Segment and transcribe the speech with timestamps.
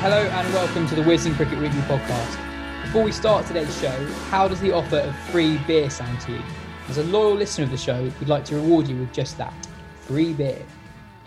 [0.00, 2.38] Hello and welcome to the Wisden Cricket Weekly podcast.
[2.84, 6.42] Before we start today's show, how does the offer of free beer sound to you?
[6.88, 9.52] As a loyal listener of the show, we'd like to reward you with just that
[10.00, 10.64] free beer.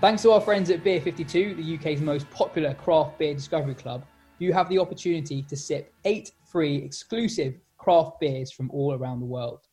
[0.02, 4.08] Thanks to our friends at Beer 52, the UK's most popular craft beer discovery club,
[4.40, 9.28] you have the opportunity to sip eight free exclusive craft beers from all around the
[9.28, 9.68] world.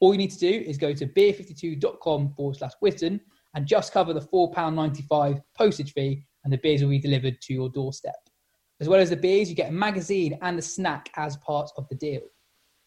[0.00, 3.20] All you need to do is go to beer52.com forward slash wisden
[3.54, 7.68] and just cover the £4.95 postage fee, and the beers will be delivered to your
[7.68, 8.16] doorstep.
[8.80, 11.86] As well as the beers, you get a magazine and a snack as part of
[11.90, 12.22] the deal.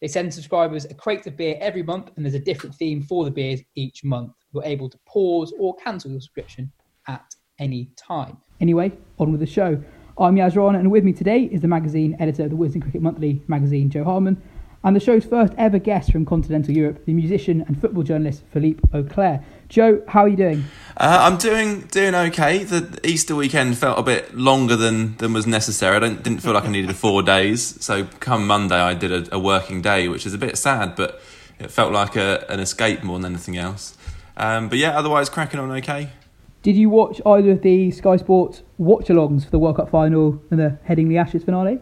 [0.00, 3.24] They send subscribers a crate of beer every month, and there's a different theme for
[3.24, 4.32] the beers each month.
[4.52, 6.72] You're able to pause or cancel your subscription
[7.06, 8.38] at any time.
[8.60, 8.90] Anyway,
[9.20, 9.80] on with the show.
[10.18, 13.00] I'm Yas Rana, and with me today is the magazine editor of the Wisden Cricket
[13.00, 14.42] Monthly magazine, Joe Harman,
[14.82, 18.82] and the show's first ever guest from continental Europe, the musician and football journalist Philippe
[18.92, 19.44] Auclair.
[19.68, 20.64] Joe, how are you doing?
[20.96, 22.62] Uh, I'm doing doing okay.
[22.62, 25.96] The Easter weekend felt a bit longer than, than was necessary.
[25.96, 27.82] I don't, didn't feel like I needed four days.
[27.84, 31.20] So come Monday, I did a, a working day, which is a bit sad, but
[31.58, 33.96] it felt like a, an escape more than anything else.
[34.36, 36.10] Um, but yeah, otherwise cracking on okay.
[36.62, 40.58] Did you watch either of the Sky Sports watch-alongs for the World Cup final and
[40.58, 41.78] the Headingley Ashes finale?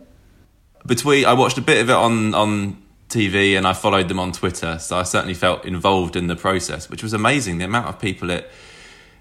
[0.85, 2.82] Between I watched a bit of it on on
[3.13, 6.89] TV and I followed them on Twitter, so I certainly felt involved in the process,
[6.89, 7.59] which was amazing.
[7.59, 8.51] The amount of people it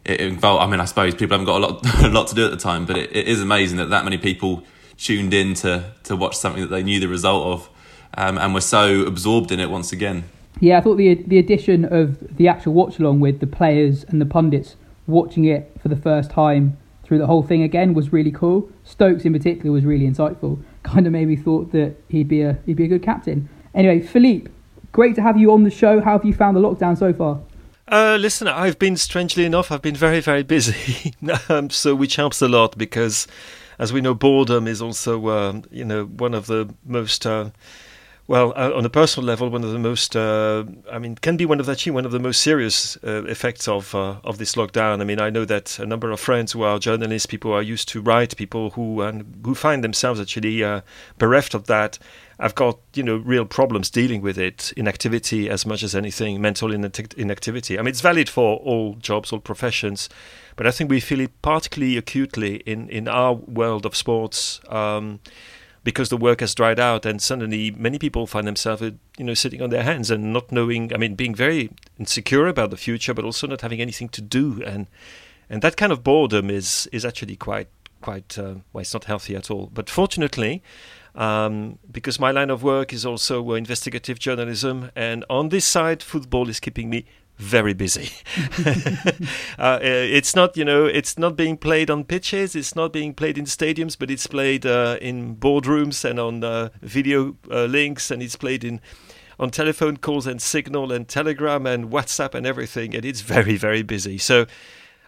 [0.06, 0.64] it involved.
[0.64, 2.58] I mean, I suppose people haven't got a lot a lot to do at the
[2.58, 4.64] time, but it, it is amazing that that many people
[4.98, 7.70] tuned in to to watch something that they knew the result of,
[8.16, 10.24] um, and were so absorbed in it once again.
[10.60, 14.22] Yeah, I thought the the addition of the actual watch along with the players and
[14.22, 14.76] the pundits
[15.08, 18.70] watching it for the first time through the whole thing again was really cool.
[18.84, 20.64] Stokes in particular was really insightful.
[20.84, 23.50] Kind of made me thought that he'd be a he'd be a good captain.
[23.74, 24.52] Anyway, Philippe,
[24.92, 26.02] great to have you on the show.
[26.02, 27.40] How have you found the lockdown so far?
[27.88, 31.14] Uh, listen, I've been strangely enough, I've been very, very busy,
[31.50, 33.28] um, so which helps a lot because,
[33.80, 37.50] as we know, boredom is also, um, you know, one of the most, uh,
[38.28, 41.46] well, uh, on a personal level, one of the most, uh, I mean, can be
[41.46, 45.02] one of actually one of the most serious uh, effects of uh, of this lockdown.
[45.02, 47.64] I mean, I know that a number of friends who are journalists, people who are
[47.64, 50.64] used to write, people who and who find themselves actually
[51.18, 52.00] bereft of that
[52.42, 56.74] I've got you know real problems dealing with it inactivity as much as anything mental
[56.74, 60.10] inactivity I mean it's valid for all jobs all professions
[60.56, 65.20] but I think we feel it particularly acutely in in our world of sports um,
[65.84, 69.62] because the work has dried out and suddenly many people find themselves you know sitting
[69.62, 73.26] on their hands and not knowing I mean being very insecure about the future but
[73.26, 74.62] also not having anything to do.
[74.64, 74.88] And
[75.50, 77.68] and that kind of boredom is is actually quite
[78.02, 79.70] quite uh, well it's not healthy at all.
[79.74, 80.62] But fortunately
[81.16, 86.02] um, because my line of work is also uh, investigative journalism, and on this side,
[86.02, 87.06] football is keeping me
[87.42, 88.12] very busy.
[89.58, 93.38] uh, it's not, you know, it's not being played on pitches, it's not being played
[93.38, 98.22] in stadiums, but it's played uh, in boardrooms and on uh, video uh, links, and
[98.22, 98.80] it's played in
[99.40, 103.82] on telephone calls and Signal and Telegram and WhatsApp and everything, and it's very, very
[103.82, 104.20] busy.
[104.20, 104.46] So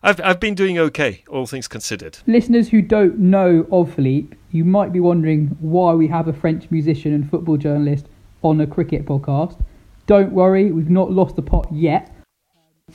[0.01, 2.17] I've I've been doing okay, all things considered.
[2.25, 6.69] Listeners who don't know of Philippe, you might be wondering why we have a French
[6.71, 8.07] musician and football journalist
[8.41, 9.63] on a cricket podcast.
[10.07, 12.12] Don't worry, we've not lost the pot yet.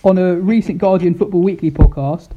[0.05, 2.29] On a recent Guardian Football Weekly podcast,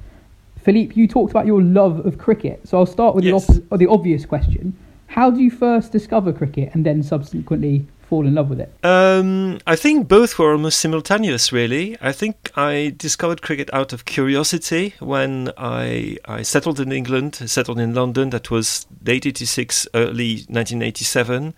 [0.61, 2.67] Philippe, you talked about your love of cricket.
[2.67, 3.47] So I'll start with Yes.
[3.47, 4.75] the, the obvious question.
[5.07, 8.73] How do you first discover cricket and then subsequently fall in love with it?
[8.83, 11.97] Um, I think both were almost simultaneous, really.
[12.01, 17.79] I think I discovered cricket out of curiosity when I, I settled in England, settled
[17.79, 18.29] in London.
[18.31, 21.53] That was late 86, early 1987.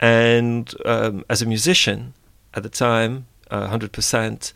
[0.00, 2.14] And um, as a musician
[2.54, 4.52] at the time, 100%.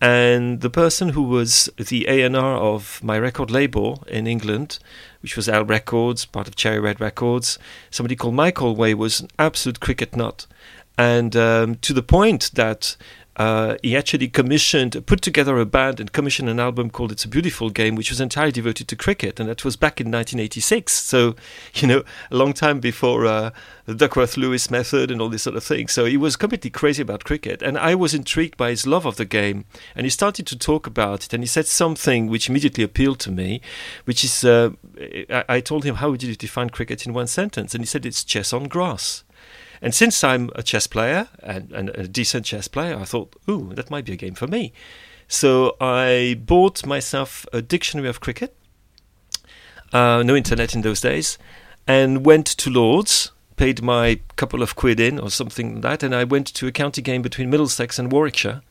[0.00, 4.78] And the person who was the A&R of my record label in England,
[5.22, 7.58] which was L Records, part of Cherry Red Records,
[7.90, 10.46] somebody called Mike Alway was an absolute cricket nut
[10.96, 12.96] and um, to the point that
[13.36, 17.28] uh, he actually commissioned, put together a band and commissioned an album called "It's a
[17.28, 20.92] Beautiful Game," which was entirely devoted to cricket, and that was back in 1986.
[20.92, 21.34] So,
[21.74, 23.50] you know, a long time before uh,
[23.86, 25.88] the Duckworth-Lewis method and all this sort of thing.
[25.88, 29.16] So he was completely crazy about cricket, and I was intrigued by his love of
[29.16, 29.64] the game.
[29.96, 33.32] And he started to talk about it, and he said something which immediately appealed to
[33.32, 33.60] me,
[34.04, 34.70] which is, uh,
[35.28, 38.06] I, I told him, "How would you define cricket in one sentence?" And he said,
[38.06, 39.23] "It's chess on grass."
[39.84, 43.70] And since I'm a chess player and, and a decent chess player, I thought, ooh,
[43.74, 44.72] that might be a game for me.
[45.28, 48.56] So I bought myself a dictionary of cricket,
[49.92, 51.36] uh, no internet in those days,
[51.86, 56.14] and went to Lords, paid my couple of quid in or something like that, and
[56.14, 58.62] I went to a county game between Middlesex and Warwickshire,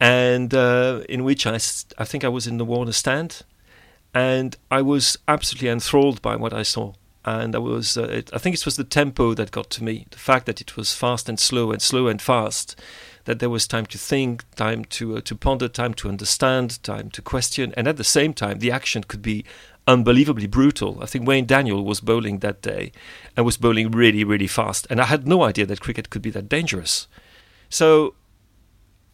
[0.00, 1.56] and uh, in which I,
[1.98, 3.42] I think I was in the Warner stand,
[4.14, 6.94] and I was absolutely enthralled by what I saw
[7.24, 10.06] and I was uh, it, I think it was the tempo that got to me.
[10.10, 12.78] The fact that it was fast and slow and slow and fast
[13.24, 17.10] that there was time to think time to uh, to ponder time to understand time
[17.10, 17.72] to question.
[17.76, 19.44] And at the same time the action could be
[19.86, 20.98] unbelievably brutal.
[21.02, 22.92] I think Wayne Daniel was bowling that day
[23.36, 24.86] and was bowling really really fast.
[24.90, 27.08] And I had no idea that cricket could be that dangerous.
[27.70, 28.14] So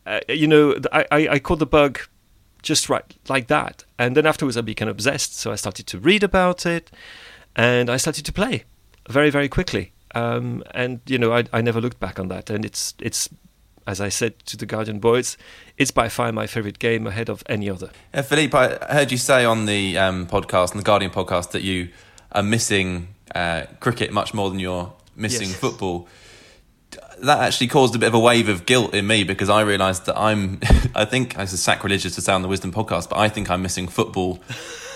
[0.04, 2.00] uh, you know I, I, I caught the bug
[2.62, 3.84] just right like that.
[4.00, 5.38] And then afterwards I became obsessed.
[5.38, 6.90] So I started to read about it
[7.56, 8.64] and I started to play
[9.08, 9.92] very very quickly.
[10.14, 13.28] Um, and you know I, I never looked back on that, and it's it's
[13.86, 15.36] as I said to the Guardian boys,
[15.78, 17.90] it's by far my favorite game ahead of any other.
[18.12, 21.62] Uh, Philippe, I heard you say on the um, podcast, on the Guardian podcast, that
[21.62, 21.88] you
[22.32, 25.56] are missing uh, cricket much more than you're missing Yes.
[25.56, 26.06] football.
[27.22, 30.06] That actually caused a bit of a wave of guilt in me because I realised
[30.06, 30.60] that I'm,
[30.94, 33.88] I think, is sacrilegious to say on the Wisden podcast, but I think I'm missing
[33.88, 34.40] football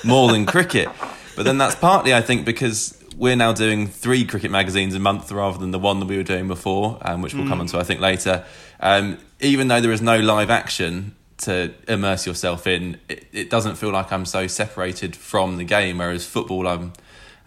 [0.04, 0.88] more than cricket.
[1.36, 5.30] But then that's partly, I think, because we're now doing three cricket magazines a month
[5.30, 7.78] rather than the one that we were doing before, um, which we'll come on to,
[7.78, 8.44] I think, later.
[8.80, 13.76] Um, even though there is no live action to immerse yourself in, it, it doesn't
[13.76, 15.98] feel like I'm so separated from the game.
[15.98, 16.92] Whereas football, I'm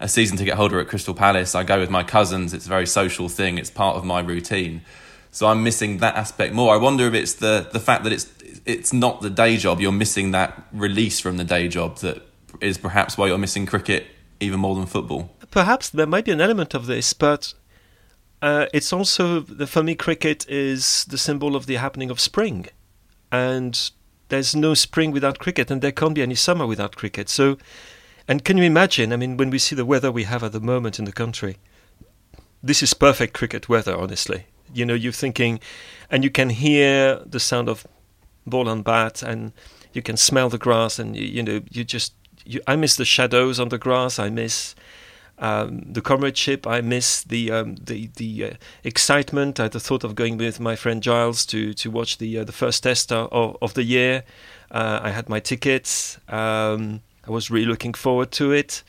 [0.00, 1.54] a season ticket holder at Crystal Palace.
[1.54, 2.54] I go with my cousins.
[2.54, 3.58] It's a very social thing.
[3.58, 4.82] It's part of my routine.
[5.30, 6.72] So I'm missing that aspect more.
[6.72, 8.32] I wonder if it's the the fact that it's
[8.64, 9.80] it's not the day job.
[9.80, 12.22] You're missing that release from the day job that
[12.60, 14.06] is perhaps why you're missing cricket
[14.40, 15.30] even more than football.
[15.50, 17.54] Perhaps there might be an element of this, but
[18.42, 22.66] uh, it's also the, for me cricket is the symbol of the happening of spring,
[23.32, 23.90] and
[24.28, 27.28] there's no spring without cricket, and there can't be any summer without cricket.
[27.28, 27.56] So,
[28.28, 29.12] and can you imagine?
[29.12, 31.56] I mean, when we see the weather we have at the moment in the country,
[32.62, 33.96] this is perfect cricket weather.
[33.96, 35.60] Honestly, you know, you're thinking,
[36.10, 37.86] and you can hear the sound of
[38.46, 39.52] ball and bat, and
[39.92, 42.12] you can smell the grass, and you, you know, you just.
[42.48, 44.18] You, I miss the shadows on the grass.
[44.18, 44.74] I miss
[45.38, 46.66] um, the comradeship.
[46.66, 48.50] I miss the um, the the uh,
[48.82, 52.44] excitement at the thought of going with my friend Giles to to watch the uh,
[52.44, 54.24] the first test of, of the year.
[54.70, 56.18] Uh, I had my tickets.
[56.28, 58.82] Um, I was really looking forward to it.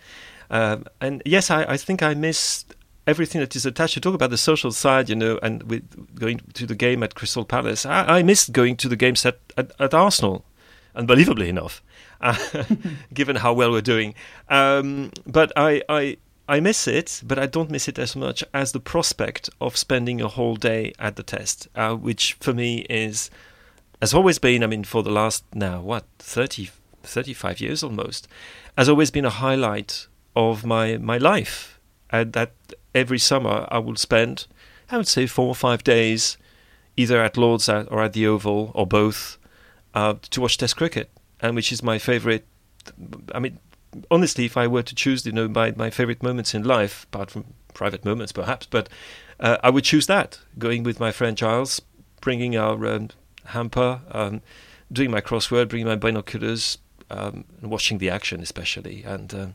[0.49, 2.65] Um, and yes, I, I think I miss
[3.05, 3.95] everything that is attached.
[3.95, 5.83] You talk about the social side, you know, and with
[6.15, 7.85] going to the game at Crystal Palace.
[7.85, 10.45] I, I missed going to the games at, at, at Arsenal,
[10.95, 11.83] unbelievably enough,
[13.13, 14.13] given how well we're doing.
[14.49, 18.71] Um, but I, I, I miss it, but I don't miss it as much as
[18.71, 23.29] the prospect of spending a whole day at the test, uh, which for me is,
[24.01, 26.69] has always been, I mean, for the last now, what, 30,
[27.03, 28.27] 35 years almost,
[28.77, 31.79] has always been a highlight of my, my life.
[32.09, 32.53] And that
[32.95, 34.47] every summer I will spend,
[34.89, 36.38] I would say, four or five days
[36.97, 39.38] either at Lords or at the Oval or both
[39.93, 41.09] uh, to watch Test cricket,
[41.41, 42.46] and which is my favorite.
[43.34, 43.60] I mean,
[44.12, 47.31] honestly, if I were to choose, you know, my, my favorite moments in life, apart
[47.31, 48.89] from private moments perhaps, but
[49.39, 51.81] uh, I would choose that going with my friend Giles,
[52.22, 53.10] bringing our um,
[53.46, 54.41] hamper, um,
[54.91, 56.77] doing my crossword, bringing my binoculars,
[57.10, 59.03] um, and watching the action especially.
[59.03, 59.48] And uh,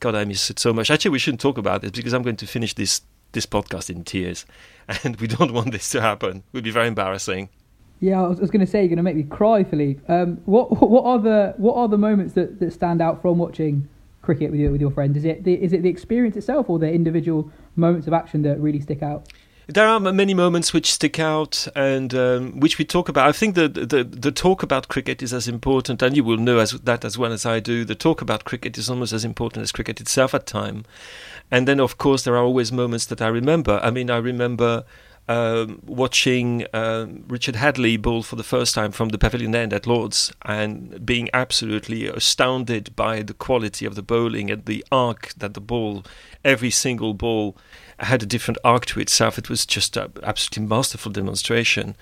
[0.00, 0.90] God, I miss it so much.
[0.90, 4.04] Actually, we shouldn't talk about this because I'm going to finish this this podcast in
[4.04, 4.46] tears,
[5.04, 6.38] and we don't want this to happen.
[6.38, 7.50] It would be very embarrassing.
[8.00, 10.00] Yeah, I was, was going to say you're going to make me cry, Philippe.
[10.12, 13.88] Um, what what are the what are the moments that, that stand out from watching
[14.22, 15.16] cricket with your with your friends?
[15.16, 18.60] Is it the, is it the experience itself or the individual moments of action that
[18.60, 19.28] really stick out?
[19.70, 23.28] There are many moments which stick out and um, which we talk about.
[23.28, 26.58] I think the, the the talk about cricket is as important, and you will know
[26.58, 27.84] as that as well as I do.
[27.84, 30.84] The talk about cricket is almost as important as cricket itself at time.
[31.50, 33.78] And then, of course, there are always moments that I remember.
[33.82, 34.84] I mean, I remember
[35.28, 39.86] um, watching uh, Richard Hadlee bowl for the first time from the pavilion end at
[39.86, 45.54] Lords and being absolutely astounded by the quality of the bowling and the arc that
[45.54, 46.04] the ball,
[46.44, 47.56] every single ball,
[48.00, 49.38] had a different arc to itself.
[49.38, 51.94] It was just an absolutely masterful demonstration.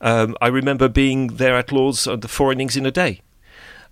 [0.00, 3.22] Um, I remember being there at Lords on the four innings in a day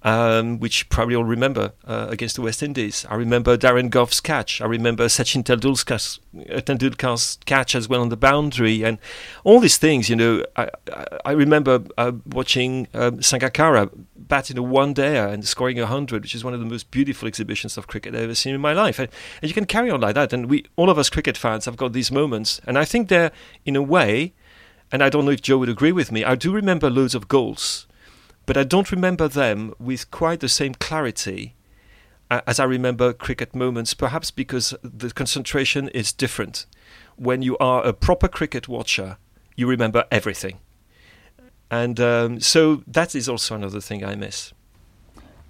[0.05, 3.07] um, which probably all remember uh, against the West Indies.
[3.09, 4.61] I remember Darren Gough's catch.
[4.61, 6.19] I remember Sachin Tendulkar's,
[7.39, 8.99] uh, catch as well on the boundary, and
[9.45, 10.11] all these things.
[10.11, 15.19] You know, I, I, I remember uh, watching um, Sangakkara bat in a one day
[15.19, 18.23] and scoring a hundred, which is one of the most beautiful exhibitions of cricket I've
[18.23, 18.99] ever seen in my life.
[18.99, 19.09] And,
[19.41, 20.33] and you can carry on like that.
[20.33, 23.33] And we, all of us cricket fans, have got these moments, and I think they're
[23.65, 24.35] in a way.
[24.91, 26.23] And I don't know if Joe would agree with me.
[26.23, 27.87] I do remember loads of goals
[28.47, 31.55] but I don't remember them with quite the same clarity
[32.47, 36.67] as I remember cricket moments, perhaps because the concentration is different.
[37.17, 39.19] When you are a proper cricket watcher,
[39.57, 40.59] you remember everything.
[41.71, 44.53] And um, so that is also another thing I miss.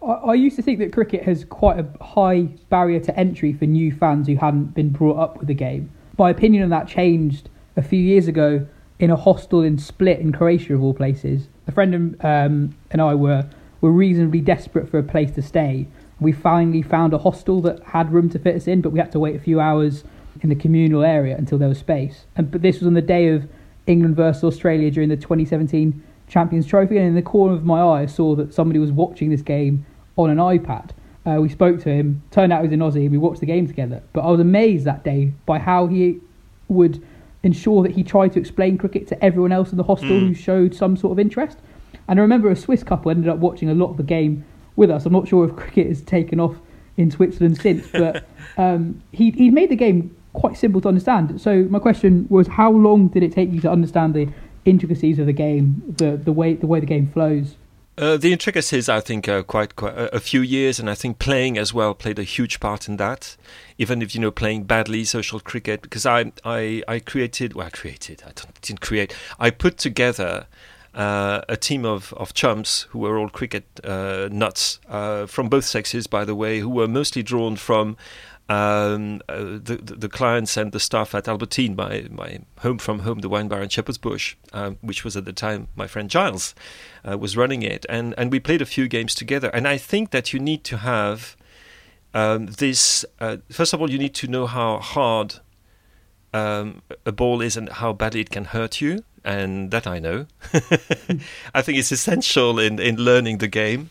[0.04, 3.92] I used to think that cricket has quite a high barrier to entry for new
[3.94, 5.90] fans who hadn't been brought up with the game.
[6.18, 8.66] My opinion on that changed a few years ago
[8.98, 13.00] in a hostel in Split in Croatia, of all places a friend and, um, and
[13.00, 13.48] I were
[13.80, 15.88] were reasonably desperate for a place to stay.
[16.20, 19.10] We finally found a hostel that had room to fit us in, but we had
[19.12, 20.04] to wait a few hours
[20.40, 22.26] in the communal area until there was space.
[22.36, 23.48] And but this was on the day of
[23.86, 28.02] England versus Australia during the 2017 Champions Trophy, and in the corner of my eye,
[28.02, 29.84] I saw that somebody was watching this game
[30.16, 30.90] on an iPad.
[31.26, 32.22] Uh, we spoke to him.
[32.30, 33.10] Turned out he was an Aussie.
[33.10, 34.02] We watched the game together.
[34.12, 36.20] But I was amazed that day by how he
[36.68, 37.04] would
[37.42, 40.28] ensure that he tried to explain cricket to everyone else in the hostel mm.
[40.28, 41.58] who showed some sort of interest.
[42.08, 44.44] And I remember a Swiss couple ended up watching a lot of the game
[44.76, 45.06] with us.
[45.06, 46.56] I'm not sure if cricket has taken off
[46.96, 48.24] in Switzerland since, but
[48.56, 51.40] um, he he made the game quite simple to understand.
[51.40, 54.28] So my question was, how long did it take you to understand the
[54.64, 57.56] intricacies of the game, the the way the way the game flows?
[57.98, 61.58] Uh, the intricacies, I think, are quite, quite a, few years, and I think playing
[61.58, 63.36] as well played a huge part in that.
[63.76, 67.70] Even if you know playing badly social cricket, because I I, I created, well, I
[67.70, 68.32] created, I
[68.62, 70.46] didn't create, I put together
[70.94, 75.66] uh, a team of, of chums who were all cricket uh, nuts uh, from both
[75.66, 77.98] sexes, by the way, who were mostly drawn from
[78.52, 83.20] um, uh, the, the clients and the staff at Albertine, my, my home from home,
[83.20, 86.54] the wine bar in Shepherd's Bush, um, which was at the time my friend Giles
[87.08, 89.48] uh, was running it, and and we played a few games together.
[89.54, 91.36] And I think that you need to have
[92.12, 93.06] um, this.
[93.18, 95.36] Uh, first of all, you need to know how hard
[96.34, 100.26] um, a ball is and how badly it can hurt you, and that I know.
[101.54, 103.88] I think it's essential in in learning the game.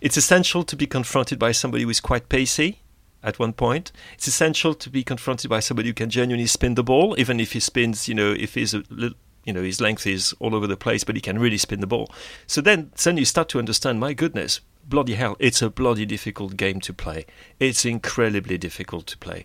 [0.00, 2.78] It's essential to be confronted by somebody who is quite pacey
[3.22, 3.92] at one point.
[4.14, 7.52] It's essential to be confronted by somebody who can genuinely spin the ball, even if
[7.52, 10.66] he spins, you know, if he's a little, you know, his length is all over
[10.66, 12.10] the place, but he can really spin the ball.
[12.46, 16.56] So then, then you start to understand, my goodness, bloody hell, it's a bloody difficult
[16.56, 17.26] game to play.
[17.58, 19.44] It's incredibly difficult to play.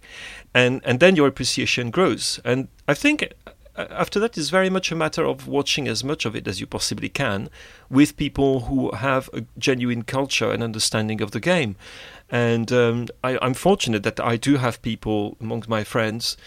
[0.53, 2.39] And, and then your appreciation grows.
[2.45, 3.33] And I think
[3.75, 6.67] after that is very much a matter of watching as much of it as you
[6.67, 7.49] possibly can
[7.89, 11.75] with people who have a genuine culture and understanding of the game.
[12.29, 16.37] And um, I, am fortunate that I do have people amongst my friends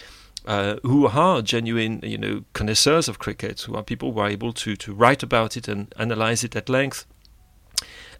[0.46, 4.52] uh, who are genuine, you know, connoisseurs of cricket, who are people who are able
[4.52, 7.06] to to write about it and analyze it at length.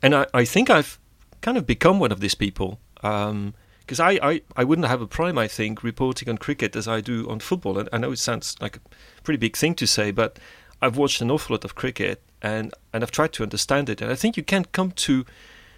[0.02, 0.98] And I, I think I've
[1.40, 2.80] kind of become one of these people.
[3.02, 3.54] Um,
[3.86, 7.00] because I, I, I wouldn't have a prime, I think, reporting on cricket as I
[7.00, 7.78] do on football.
[7.78, 8.80] And I know it sounds like a
[9.22, 10.40] pretty big thing to say, but
[10.82, 14.02] I've watched an awful lot of cricket and, and I've tried to understand it.
[14.02, 15.24] And I think you can come to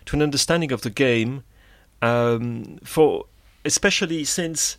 [0.06, 1.44] to an understanding of the game
[2.00, 3.26] um, for
[3.66, 4.78] especially since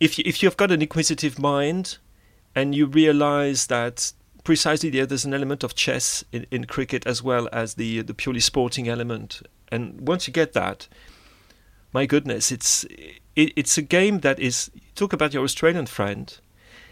[0.00, 1.98] if you, if you've got an inquisitive mind
[2.54, 4.14] and you realize that
[4.44, 8.14] precisely there, there's an element of chess in, in cricket as well as the the
[8.14, 10.88] purely sporting element, and once you get that
[11.92, 12.84] my goodness, it's
[13.36, 14.70] it, it's a game that is.
[14.94, 16.38] Talk about your Australian friend.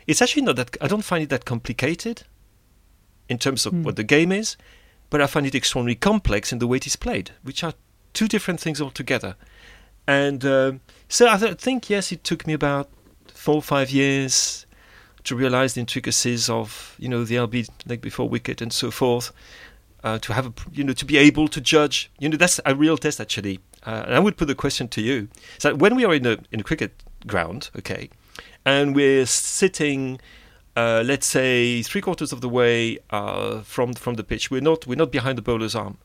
[0.07, 0.77] It's actually not that.
[0.81, 2.23] I don't find it that complicated
[3.29, 3.83] in terms of mm.
[3.83, 4.57] what the game is,
[5.11, 7.75] but I find it extremely complex in the way it is played, which are
[8.15, 9.37] two different things altogether.
[10.07, 12.89] And um, so I th- think yes, it took me about
[13.27, 14.67] four or five years
[15.25, 19.33] to realize the intricacies of you know the LB leg before wicket and so forth.
[20.05, 22.77] Uh, to have a, you know to be able to judge you know that's a
[22.77, 25.29] real test actually uh, and I would put the question to you.
[25.59, 28.11] So when we are in a in a cricket ground okay
[28.65, 30.21] and we're sitting
[30.77, 34.87] uh, let's say three quarters of the way uh, from from the pitch we're not
[34.87, 35.99] we're not behind the bowler's arm.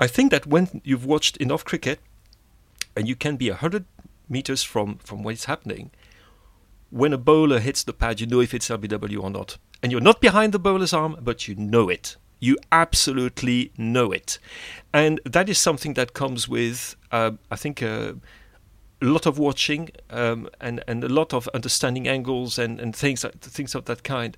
[0.00, 1.98] I think that when you've watched enough cricket
[2.94, 3.84] and you can be 100
[4.28, 5.90] meters from from what's happening
[6.90, 9.58] when a bowler hits the pad you know if it's LBW or not.
[9.82, 14.38] And you're not behind the bowler's arm but you know it you absolutely know it.
[14.92, 18.14] And that is something that comes with, uh, I think, uh,
[19.00, 23.24] a lot of watching um, and, and a lot of understanding angles and, and things,
[23.40, 24.36] things of that kind.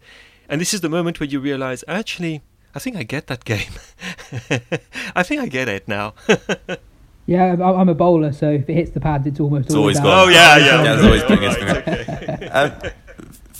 [0.49, 2.43] And this is the moment where you realize, actually,
[2.75, 3.73] I think I get that game.
[5.17, 6.15] I think I get it now.
[7.27, 10.13] yeah, I'm a bowler, so if it hits the pads, it's almost it's always, always
[10.13, 10.83] Oh yeah, yeah.
[10.83, 12.49] yeah it's always been, okay.
[12.49, 12.73] um,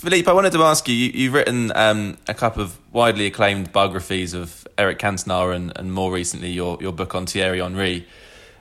[0.01, 3.71] Philippe, I wanted to ask you, you have written um, a couple of widely acclaimed
[3.71, 8.07] biographies of Eric Cantona and, and more recently your, your book on Thierry Henry.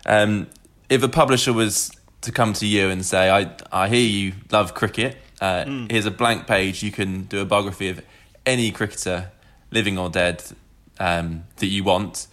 [0.05, 0.49] Um,
[0.91, 4.75] if a publisher was to come to you and say, I, I hear you love
[4.75, 5.91] cricket, uh, mm.
[5.91, 8.03] here's a blank page, you can do a biography of
[8.45, 9.31] any cricketer,
[9.71, 10.45] living or dead,
[10.99, 12.27] um, that you want,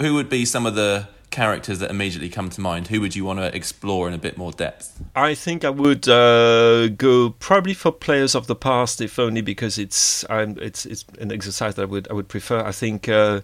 [0.00, 2.88] who would be some of the characters that immediately come to mind?
[2.88, 5.02] Who would you want to explore in a bit more depth?
[5.14, 9.78] I think I would uh, go probably for players of the past, if only because
[9.78, 12.64] it's it's it's an exercise that I would I would prefer.
[12.64, 13.08] I think.
[13.08, 13.40] Uh,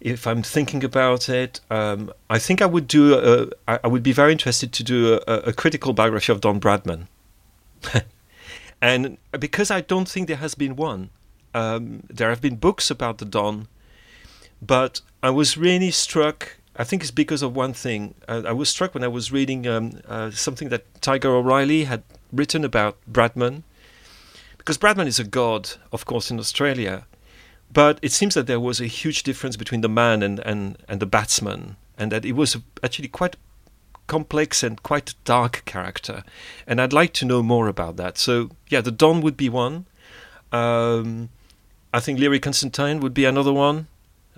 [0.00, 3.50] if I'm thinking about it, um, I think I would do.
[3.66, 7.08] A, I would be very interested to do a, a critical biography of Don Bradman,
[8.80, 11.10] and because I don't think there has been one.
[11.54, 13.66] Um, there have been books about the Don,
[14.62, 18.14] but I was really struck I think it's because of one thing.
[18.28, 22.04] Uh, I was struck when I was reading um, uh, something that Tiger O'Reilly had
[22.32, 23.64] written about Bradman,
[24.56, 27.04] because Bradman is a god, of course, in Australia,
[27.72, 31.00] but it seems that there was a huge difference between the man and, and, and
[31.00, 33.34] the batsman, and that it was actually quite
[34.06, 36.22] complex and quite dark character.
[36.66, 38.18] And I'd like to know more about that.
[38.18, 39.86] So, yeah, the Don would be one.
[40.52, 41.28] Um,
[41.92, 43.88] I think Learie Constantine would be another one.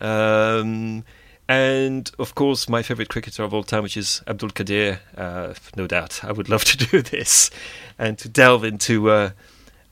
[0.00, 1.05] Um,
[1.50, 5.00] and of course, my favorite cricketer of all time, which is Abdul Qadir.
[5.16, 7.50] Uh, no doubt, I would love to do this
[7.98, 9.30] and to delve into uh,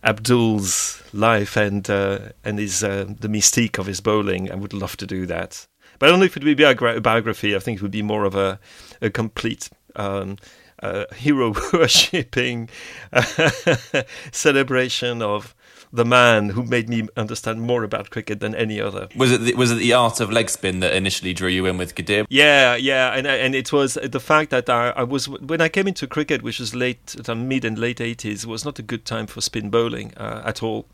[0.04, 4.52] Abdul's life and uh, and his uh, the mystique of his bowling.
[4.52, 5.66] I would love to do that,
[5.98, 7.56] but I don't know if it would be a biography.
[7.56, 8.60] I think it would be more of a
[9.02, 9.68] a complete.
[9.96, 10.36] Um,
[10.80, 12.68] uh, hero worshipping
[14.30, 15.52] celebration of
[15.92, 19.08] the man who made me understand more about cricket than any other.
[19.16, 21.78] Was it the, was it the art of leg spin that initially drew you in
[21.78, 22.26] with Qadir?
[22.28, 25.88] Yeah, yeah, and and it was the fact that I, I was when I came
[25.88, 29.26] into cricket, which was late, the mid and late eighties, was not a good time
[29.26, 30.86] for spin bowling uh, at all,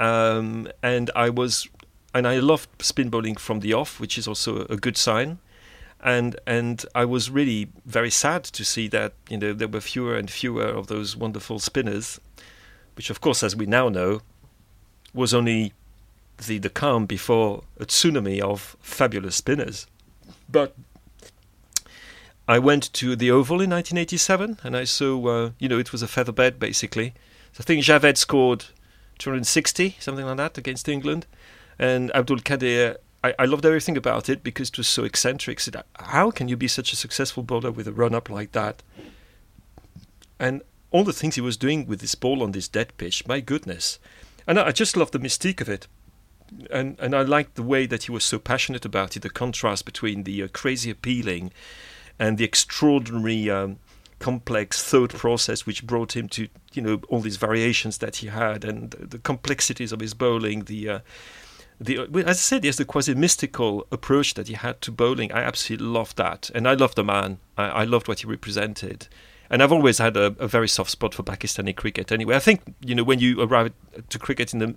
[0.00, 1.68] um, and I was
[2.12, 5.38] and I loved spin bowling from the off, which is also a good sign
[6.04, 10.14] and and I was really very sad to see that you know there were fewer
[10.16, 12.20] and fewer of those wonderful spinners,
[12.96, 14.20] which of course, as we now know,
[15.12, 15.72] was only
[16.38, 19.86] the, the calm before a tsunami of fabulous spinners.
[20.48, 20.74] But
[22.46, 26.02] I went to the Oval in 1987 and I saw, uh, you know, it was
[26.02, 27.14] a feather bed basically.
[27.52, 28.66] So I think Javed scored
[29.18, 31.26] 260, something like that, against England.
[31.78, 35.58] And Abdul Qadir, I, loved everything about it because it was so eccentric.
[35.60, 38.82] So how can you be such a successful bowler with a run up like that?
[40.38, 40.62] And
[40.94, 43.98] all the things he was doing with this ball on this dead pitch, my goodness.
[44.46, 45.88] And I just love the mystique of it.
[46.70, 49.86] And and I liked the way that he was so passionate about it, the contrast
[49.86, 51.50] between the uh, crazy appealing
[52.16, 53.78] and the extraordinary um,
[54.20, 58.64] complex thought process which brought him to you know all these variations that he had
[58.64, 60.98] and the complexities of his bowling the uh,
[61.80, 65.42] the as I said yes the quasi mystical approach that he had to bowling I
[65.42, 69.08] absolutely loved that and I loved the man I, I loved what he represented
[69.50, 72.10] and I've always had a, a, very soft spot for Pakistani cricket.
[72.12, 73.72] Anyway, I think you know when you arrive
[74.08, 74.74] to cricket in the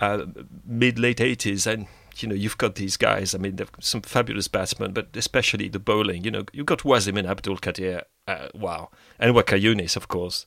[0.00, 0.26] uh,
[0.66, 3.34] mid late eighties, and you know you've got these guys.
[3.34, 6.24] I mean, they've some fabulous batsmen, but especially the bowling.
[6.24, 8.02] You know, you've got Wasim and Abdul Qadir.
[8.26, 10.46] Uh, wow, and Waqar Younis, of course.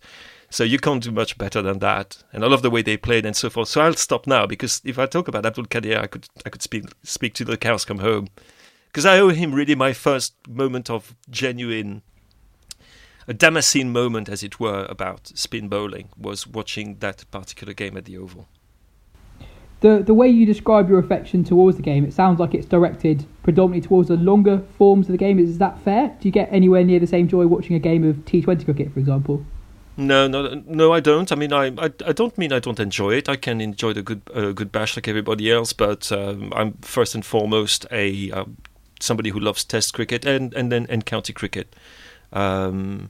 [0.51, 2.23] So you can't do much better than that.
[2.33, 3.69] And I love the way they played and so forth.
[3.69, 6.61] So I'll stop now because if I talk about Abdul Qadir, I could I could
[6.61, 8.27] speak speak to the cows come home
[8.87, 12.01] because I owe him really my first moment of genuine
[13.31, 18.03] a Damascene moment, as it were, about spin bowling was watching that particular game at
[18.03, 18.49] the Oval.
[19.79, 23.25] the the way you describe your affection towards the game, it sounds like it's directed
[23.41, 25.39] predominantly towards the longer forms of the game.
[25.39, 26.09] Is that fair?
[26.19, 28.99] Do you get anywhere near the same joy watching a game of T20 cricket, for
[28.99, 29.45] example?
[29.95, 30.91] No, no, no.
[30.91, 31.31] I don't.
[31.31, 33.29] I mean, I, I, I don't mean I don't enjoy it.
[33.29, 35.71] I can enjoy the good, uh, good bash like everybody else.
[35.71, 38.45] But um, I'm first and foremost a uh,
[38.99, 41.73] somebody who loves Test cricket and and then and county cricket.
[42.33, 43.09] Um,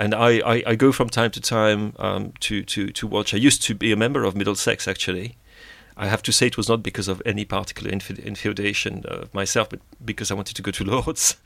[0.00, 3.34] and I, I, I, go from time to time um, to, to, to watch.
[3.34, 5.36] I used to be a member of Middlesex, actually.
[5.94, 9.80] I have to say it was not because of any particular infiltration of myself, but
[10.02, 11.36] because I wanted to go to Lords.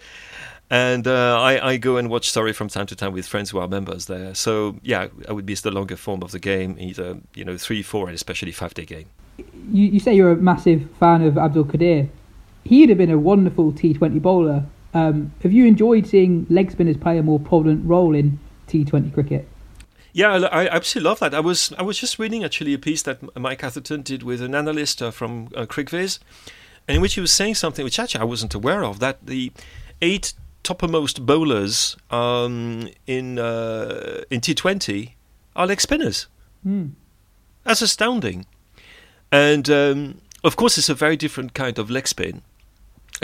[0.70, 3.58] and uh, I, I, go and watch Surrey from time to time with friends who
[3.58, 4.36] are members there.
[4.36, 7.82] So yeah, I would be the longer form of the game, either you know three,
[7.82, 9.06] four, and especially five day game.
[9.72, 12.08] You, you say you're a massive fan of Abdul Qadir.
[12.62, 14.64] He'd have been a wonderful T20 bowler.
[14.94, 18.38] Um, have you enjoyed seeing leg spinners play a more prominent role in
[18.68, 19.48] T20 cricket?
[20.12, 21.35] Yeah, I, absolutely love that.
[21.35, 24.55] I was I was just reading actually a piece that Mike Atherton did with an
[24.55, 26.20] analyst uh, from uh, CricViz,
[26.88, 29.50] in which he was saying something which actually I wasn't aware of that the
[30.00, 35.14] eight toppermost bowlers um, in uh, in T20
[35.57, 36.29] are leg spinners.
[36.64, 36.92] Mm.
[37.64, 38.46] That's astounding,
[39.33, 42.42] and um, of course it's a very different kind of leg spin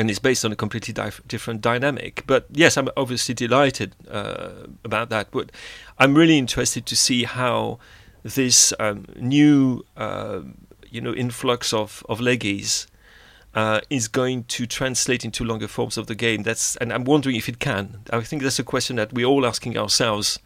[0.01, 2.25] and it's based on a completely dif- different dynamic.
[2.27, 5.31] But yes, I'm obviously delighted uh, about that.
[5.31, 5.53] But
[5.99, 7.79] I'm really interested to see how
[8.23, 10.41] this um, new, uh,
[10.89, 12.87] you know, influx of of leggies
[13.55, 16.45] uh, is going to translate into longer forms of the game.
[16.45, 18.01] That's and I'm wondering if it can.
[18.11, 20.39] I think that's a question that we're all asking ourselves.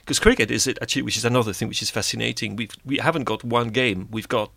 [0.00, 2.56] Because cricket is it actually, which is another thing which is fascinating.
[2.56, 4.08] We we haven't got one game.
[4.10, 4.50] We've got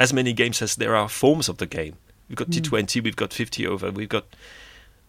[0.00, 1.96] as many games as there are forms of the game.
[2.28, 2.60] We've got mm.
[2.60, 4.24] T20, we've got 50 over, we've got.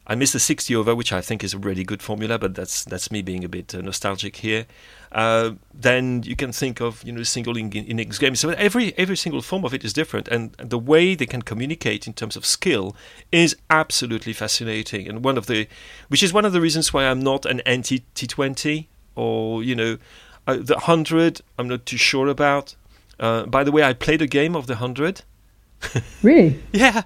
[0.07, 2.83] I miss the 60 over, which I think is a really good formula, but that's
[2.83, 4.67] that's me being a bit uh, nostalgic here.
[5.11, 8.39] Uh, then you can think of you know single innings games.
[8.39, 11.41] So every every single form of it is different, and, and the way they can
[11.41, 12.95] communicate in terms of skill
[13.31, 15.07] is absolutely fascinating.
[15.07, 15.67] And one of the,
[16.09, 19.97] which is one of the reasons why I'm not an anti T20 or you know,
[20.45, 21.41] uh, the hundred.
[21.57, 22.75] I'm not too sure about.
[23.19, 25.23] Uh, by the way, I played a game of the hundred.
[26.23, 26.61] really?
[26.71, 27.03] yeah.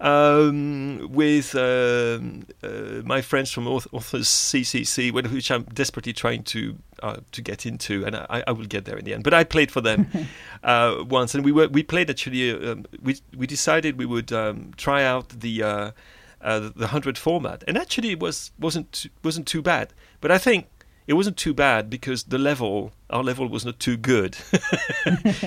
[0.00, 7.18] Um, with um, uh, my friends from Authors CCC, which I'm desperately trying to uh,
[7.30, 9.22] to get into, and I, I, will get there in the end.
[9.22, 10.08] But I played for them
[10.64, 12.50] uh, once, and we were we played actually.
[12.50, 15.90] Uh, um, we we decided we would um, try out the uh,
[16.40, 19.94] uh, the hundred format, and actually it was wasn't wasn't too bad.
[20.20, 20.66] But I think
[21.06, 24.34] it wasn't too bad because the level, our level was not too good.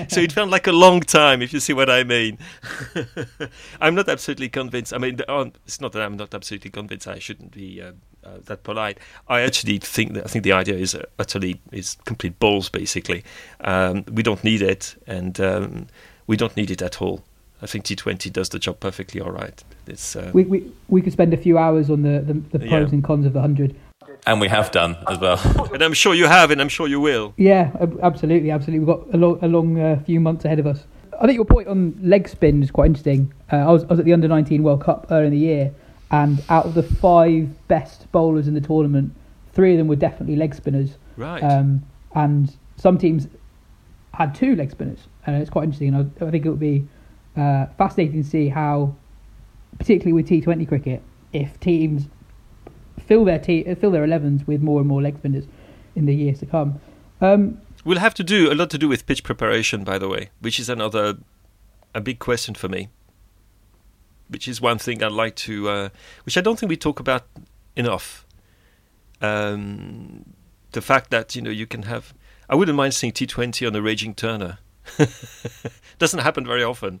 [0.08, 2.38] so it felt like a long time, if you see what I mean.
[3.80, 4.92] I'm not absolutely convinced.
[4.92, 5.20] I mean,
[5.64, 7.08] it's not that I'm not absolutely convinced.
[7.08, 7.92] I shouldn't be uh,
[8.24, 8.98] uh, that polite.
[9.28, 12.68] I actually think that I think the idea is uh, utterly is complete balls.
[12.68, 13.24] Basically,
[13.60, 15.86] um, we don't need it, and um,
[16.26, 17.24] we don't need it at all.
[17.62, 19.64] I think T20 does the job perfectly all right.
[19.86, 22.88] It's, uh, we, we we could spend a few hours on the, the, the pros
[22.88, 22.94] yeah.
[22.94, 23.74] and cons of the hundred
[24.26, 25.38] and we have done as well.
[25.72, 27.32] and I'm sure you have, and I'm sure you will.
[27.36, 27.70] Yeah,
[28.02, 28.84] absolutely, absolutely.
[28.84, 30.84] We've got a, lo- a long uh, few months ahead of us.
[31.20, 33.32] I think your point on leg spin is quite interesting.
[33.50, 35.74] Uh, I, was, I was at the Under 19 World Cup earlier in the year,
[36.10, 39.14] and out of the five best bowlers in the tournament,
[39.52, 40.98] three of them were definitely leg spinners.
[41.16, 41.42] Right.
[41.42, 41.84] Um,
[42.14, 43.28] and some teams
[44.12, 45.94] had two leg spinners, and it's quite interesting.
[45.94, 46.86] And I, I think it would be
[47.36, 48.94] uh, fascinating to see how,
[49.78, 52.08] particularly with T20 cricket, if teams
[52.98, 55.44] fill their te- fill their 11s with more and more leg spinners
[55.94, 56.80] in the years to come.
[57.20, 60.30] Um, we'll have to do a lot to do with pitch preparation, by the way,
[60.40, 61.18] which is another
[61.94, 62.88] a big question for me.
[64.28, 65.88] Which is one thing I'd like to, uh,
[66.24, 67.26] which I don't think we talk about
[67.76, 68.26] enough.
[69.20, 70.34] Um,
[70.72, 72.12] the fact that you know you can have,
[72.50, 74.58] I wouldn't mind seeing T20 on a raging Turner.
[75.98, 77.00] Doesn't happen very often.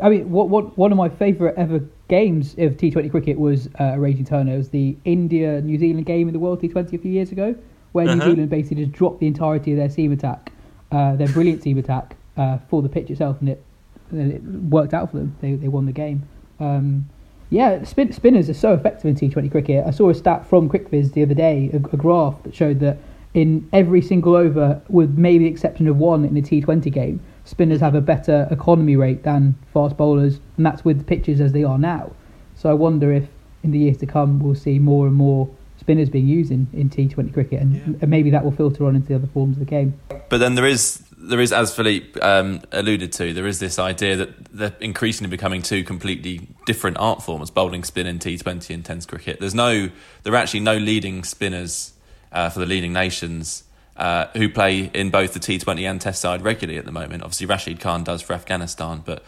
[0.00, 3.92] I mean, what, what one of my favourite ever games of T20 cricket was uh,
[3.94, 4.54] a Raging Turner.
[4.54, 7.54] It was the India New Zealand game in the World T20 a few years ago,
[7.92, 8.16] where uh-huh.
[8.16, 10.52] New Zealand basically just dropped the entirety of their seam attack,
[10.90, 13.64] uh, their brilliant seam attack, uh, for the pitch itself, and it,
[14.10, 15.36] and it worked out for them.
[15.40, 16.28] They they won the game.
[16.58, 17.08] Um,
[17.50, 19.84] yeah, spin, spinners are so effective in T20 cricket.
[19.86, 22.98] I saw a stat from CricViz the other day, a, a graph that showed that
[23.32, 27.80] in every single over, with maybe the exception of one in a T20 game, spinners
[27.80, 31.64] have a better economy rate than fast bowlers, and that's with the pitches as they
[31.64, 32.12] are now.
[32.56, 33.28] So I wonder if
[33.62, 36.88] in the years to come we'll see more and more spinners being used in, in
[36.88, 37.82] T20 cricket, and, yeah.
[38.00, 39.98] and maybe that will filter on into the other forms of the game.
[40.28, 44.14] But then there is there is, as Philippe um, alluded to, there is this idea
[44.16, 49.08] that they're increasingly becoming two completely different art forms: bowling, spin, in T20 and Test
[49.08, 49.40] cricket.
[49.40, 49.90] There's no,
[50.22, 51.92] there are actually no leading spinners
[52.32, 53.64] uh, for the leading nations
[53.96, 57.22] uh, who play in both the T20 and Test side regularly at the moment.
[57.22, 59.24] Obviously, Rashid Khan does for Afghanistan, but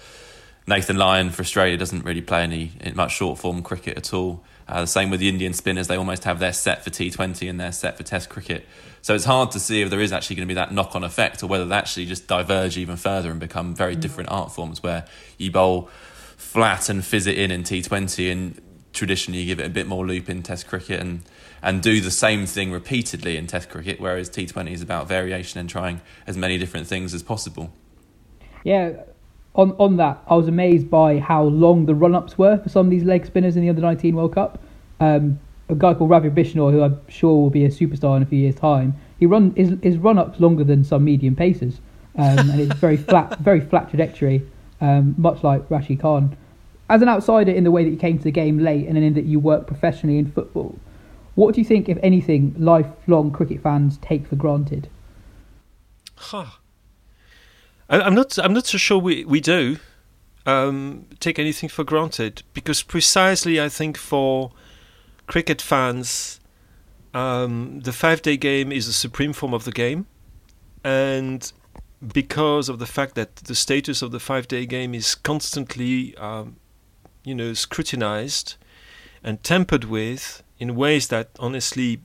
[0.66, 4.42] Nathan Lyon for Australia doesn't really play any much short form cricket at all.
[4.68, 7.61] Uh, the same with the Indian spinners; they almost have their set for T20 and
[7.61, 8.66] their set for Test cricket.
[9.02, 11.05] So it's hard to see if there is actually going to be that knock on
[11.05, 14.00] effect, or whether they actually just diverge even further and become very mm.
[14.00, 15.05] different art forms, where
[15.38, 15.88] you bowl
[16.37, 18.61] flat and fizz it in in T20, and
[18.92, 21.22] traditionally you give it a bit more loop in Test cricket, and
[21.66, 25.68] and do the same thing repeatedly in Test cricket, whereas T20 is about variation and
[25.68, 27.72] trying as many different things as possible.
[28.62, 29.02] Yeah,
[29.57, 32.87] on on that, I was amazed by how long the run ups were for some
[32.87, 34.62] of these leg spinners in the Under 19 World Cup.
[35.00, 38.26] Um, a guy called Ravi Bishnoi, who I'm sure will be a superstar in a
[38.26, 41.81] few years' time, he run his, his run ups longer than some medium pacers,
[42.16, 44.46] um, and it's very flat, very flat trajectory,
[44.81, 46.37] um, much like Rashid Khan.
[46.88, 49.14] As an outsider, in the way that you came to the game late, and in
[49.14, 50.79] that you work professionally in football,
[51.37, 54.88] what do you think, if anything, lifelong cricket fans take for granted?
[56.16, 56.46] Huh.
[57.88, 58.38] I, am not.
[58.38, 59.77] I'm not so sure we we do
[60.46, 64.51] um, take anything for granted because precisely I think for
[65.27, 66.40] cricket fans,
[67.12, 70.07] um, the five-day game is a supreme form of the game,
[70.83, 71.53] and
[72.14, 76.57] because of the fact that the status of the five-day game is constantly, um,
[77.25, 78.57] you know, scrutinized
[79.22, 82.00] and tampered with in ways that honestly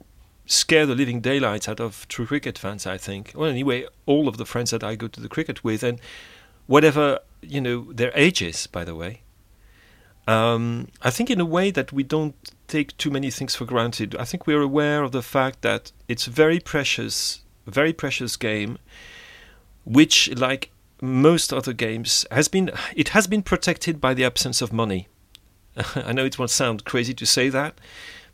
[0.46, 3.32] scare the living daylights out of true cricket fans, I think.
[3.36, 6.00] Well, anyway, all of the friends that I go to the cricket with, and
[6.68, 9.22] whatever, you know, their ages, by the way.
[10.28, 12.36] Um, I think in a way that we don't
[12.68, 14.16] take too many things for granted.
[14.16, 18.78] I think we're aware of the fact that it's a very precious, very precious game,
[19.84, 24.72] which, like most other games, has been it has been protected by the absence of
[24.72, 25.08] money.
[25.96, 27.80] I know it won't sound crazy to say that,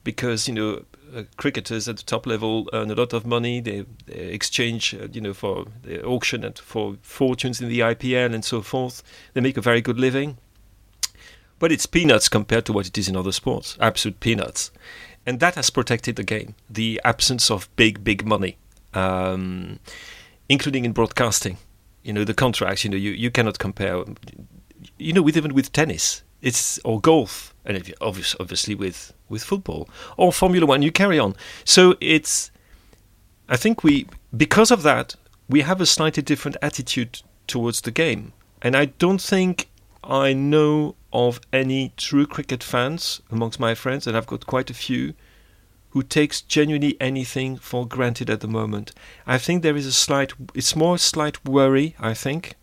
[0.07, 3.59] because you know uh, cricketers at the top level earn a lot of money.
[3.59, 8.33] They, they exchange, uh, you know, for the auction and for fortunes in the IPL
[8.33, 9.03] and so forth.
[9.33, 10.37] They make a very good living,
[11.59, 13.77] but it's peanuts compared to what it is in other sports.
[13.81, 14.71] Absolute peanuts,
[15.25, 16.55] and that has protected the game.
[16.69, 18.55] The absence of big, big money,
[18.93, 19.79] um,
[20.47, 21.57] including in broadcasting.
[22.01, 22.85] You know, the contracts.
[22.85, 24.05] You know, you, you cannot compare.
[24.97, 29.89] You know, with even with tennis, it's or golf, and obviously, obviously with with football
[30.15, 30.81] or Formula One.
[30.81, 31.35] You carry on.
[31.65, 32.51] So it's,
[33.49, 35.15] I think we because of that
[35.49, 38.31] we have a slightly different attitude towards the game,
[38.61, 39.69] and I don't think
[40.03, 44.73] I know of any true cricket fans amongst my friends, and I've got quite a
[44.85, 45.13] few
[45.89, 48.91] who takes genuinely anything for granted at the moment.
[49.25, 52.55] I think there is a slight, it's more a slight worry, I think,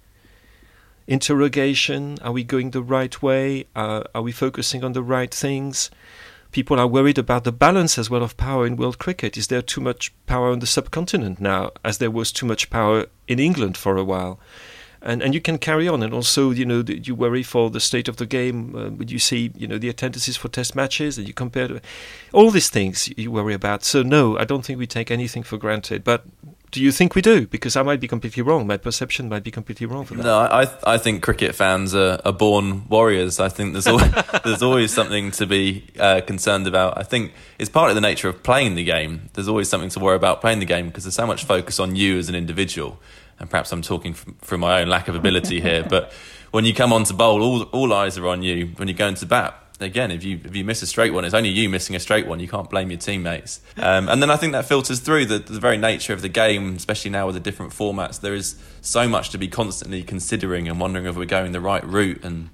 [1.06, 5.90] interrogation are we going the right way uh, are we focusing on the right things
[6.52, 9.62] people are worried about the balance as well of power in world cricket is there
[9.62, 13.76] too much power on the subcontinent now as there was too much power in england
[13.76, 14.38] for a while
[15.04, 16.02] and and you can carry on.
[16.02, 18.74] And also, you know, you worry for the state of the game.
[18.74, 21.80] Uh, you see, you know, the attendances for test matches, and you compare to
[22.32, 23.84] all these things you worry about.
[23.84, 26.02] So no, I don't think we take anything for granted.
[26.02, 26.24] But
[26.74, 27.46] do you think we do?
[27.46, 28.66] Because I might be completely wrong.
[28.66, 30.24] My perception might be completely wrong for that.
[30.24, 33.38] No, I I think cricket fans are, are born warriors.
[33.38, 34.12] I think there's always,
[34.44, 36.98] there's always something to be uh, concerned about.
[36.98, 39.30] I think it's part of the nature of playing the game.
[39.34, 41.94] There's always something to worry about playing the game because there's so much focus on
[41.94, 42.98] you as an individual
[43.38, 46.12] and perhaps I'm talking from, from my own lack of ability here, but
[46.50, 48.66] when you come on to bowl, all, all eyes are on you.
[48.76, 51.34] When you go into bat, again, if you if you miss a straight one, it's
[51.34, 52.40] only you missing a straight one.
[52.40, 53.60] You can't blame your teammates.
[53.76, 56.76] Um, and then I think that filters through the, the very nature of the game,
[56.76, 58.20] especially now with the different formats.
[58.20, 61.84] There is so much to be constantly considering and wondering if we're going the right
[61.84, 62.50] route and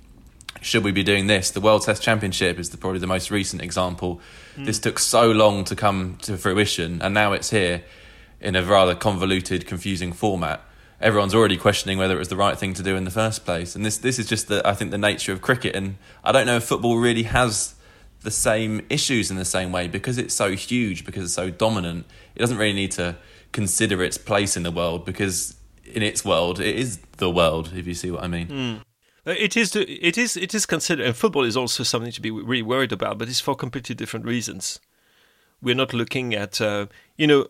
[0.63, 1.51] should we be doing this?
[1.51, 4.21] The World Test Championship is the, probably the most recent example.
[4.57, 4.67] Mm.
[4.67, 7.83] This took so long to come to fruition, and now it's here
[8.41, 10.61] in a rather convoluted, confusing format
[11.01, 13.75] everyone's already questioning whether it was the right thing to do in the first place.
[13.75, 15.75] And this this is just the I think the nature of cricket.
[15.75, 17.75] And I don't know if football really has
[18.23, 22.07] the same issues in the same way because it's so huge, because it's so dominant.
[22.35, 23.17] It doesn't really need to
[23.53, 27.73] consider its place in the world because in its world it is the world.
[27.75, 28.49] If you see what I mean.
[28.49, 28.81] Mm.
[29.27, 29.77] It is.
[29.77, 30.37] It is.
[30.37, 31.07] It is considered.
[31.07, 34.25] And football is also something to be really worried about, but it's for completely different
[34.25, 34.81] reasons.
[35.63, 36.87] We're not looking at, uh,
[37.19, 37.47] you know,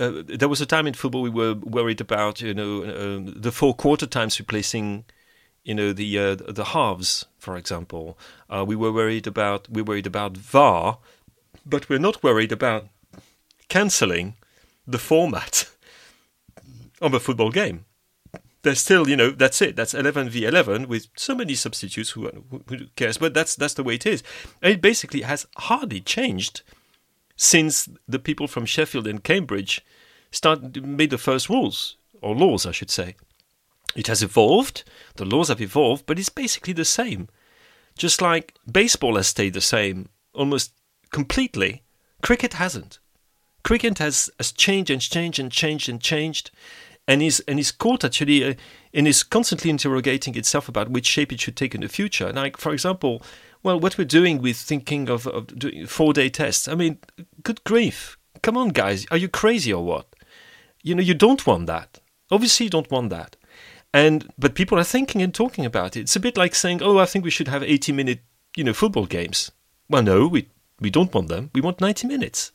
[0.00, 3.52] uh, there was a time in football we were worried about you know uh, the
[3.52, 5.04] four quarter times replacing
[5.62, 8.18] you know the uh, the halves for example.
[8.48, 10.98] Uh, we were worried about we worried about VAR
[11.66, 12.88] but we're not worried about
[13.68, 14.36] cancelling
[14.86, 15.70] the format
[17.00, 17.84] of a football game.
[18.62, 19.76] There's still you know that's it.
[19.76, 22.30] That's 11 v 11 with so many substitutes who,
[22.68, 23.18] who cares?
[23.18, 24.22] But that's that's the way it is.
[24.62, 26.62] And it basically has hardly changed
[27.36, 29.84] since the people from Sheffield and Cambridge
[30.30, 33.16] start made the first rules or laws, I should say.
[33.94, 34.84] It has evolved.
[35.16, 37.28] The laws have evolved, but it's basically the same.
[37.96, 40.72] Just like baseball has stayed the same almost
[41.10, 41.82] completely,
[42.22, 42.98] cricket hasn't.
[43.62, 46.50] Cricket has, has changed and changed and changed and changed,
[47.06, 48.54] and is and is caught actually uh,
[48.92, 52.32] and is constantly interrogating itself about which shape it should take in the future.
[52.32, 53.22] Like for example,
[53.64, 56.68] well, what we're doing with thinking of, of doing four-day tests.
[56.68, 56.98] I mean,
[57.42, 58.16] good grief!
[58.42, 60.14] Come on, guys, are you crazy or what?
[60.82, 61.98] You know, you don't want that.
[62.30, 63.36] Obviously, you don't want that.
[63.92, 66.00] And but people are thinking and talking about it.
[66.00, 68.20] It's a bit like saying, "Oh, I think we should have 80-minute,
[68.56, 69.50] you know, football games."
[69.88, 70.48] Well, no, we
[70.80, 71.50] we don't want them.
[71.54, 72.52] We want 90 minutes.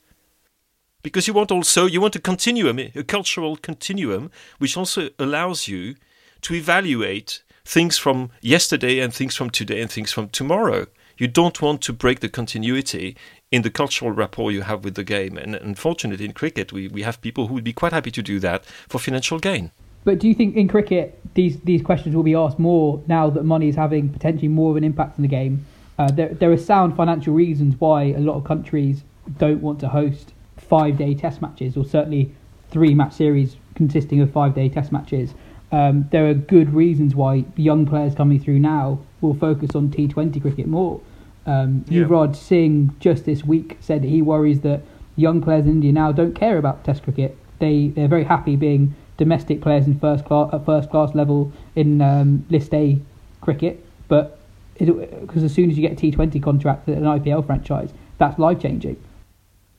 [1.02, 5.96] Because you want also you want a continuum, a cultural continuum, which also allows you
[6.42, 10.88] to evaluate things from yesterday and things from today and things from tomorrow.
[11.20, 13.18] You don't want to break the continuity
[13.52, 15.38] in the cultural rapport you have with the game.
[15.38, 18.40] And unfortunately, in cricket, we, we have people who would be quite happy to do
[18.40, 19.72] that for financial gain.
[20.06, 23.44] But do you think in cricket these these questions will be asked more now that
[23.44, 25.66] money is having potentially more of an impact on the game?
[25.98, 29.04] Uh, there there are sound financial reasons why a lot of countries
[29.38, 32.34] don't want to host five day test matches, or certainly
[32.72, 35.34] three match series consisting of five day test matches.
[35.74, 40.42] Um, there are good reasons why young players coming through now will focus on T20
[40.42, 41.02] cricket more.
[41.46, 42.04] Um, Yeah.
[42.04, 44.82] Yuvraj Singh just this week said he worries that
[45.16, 47.38] young players in India now don't care about Test cricket.
[47.60, 52.02] They they're very happy being domestic players in first class at first class level in
[52.02, 53.00] um, List A
[53.42, 54.40] cricket, but
[54.78, 58.62] because as soon as you get a T20 contract at an IPL franchise, that's life
[58.62, 58.96] changing.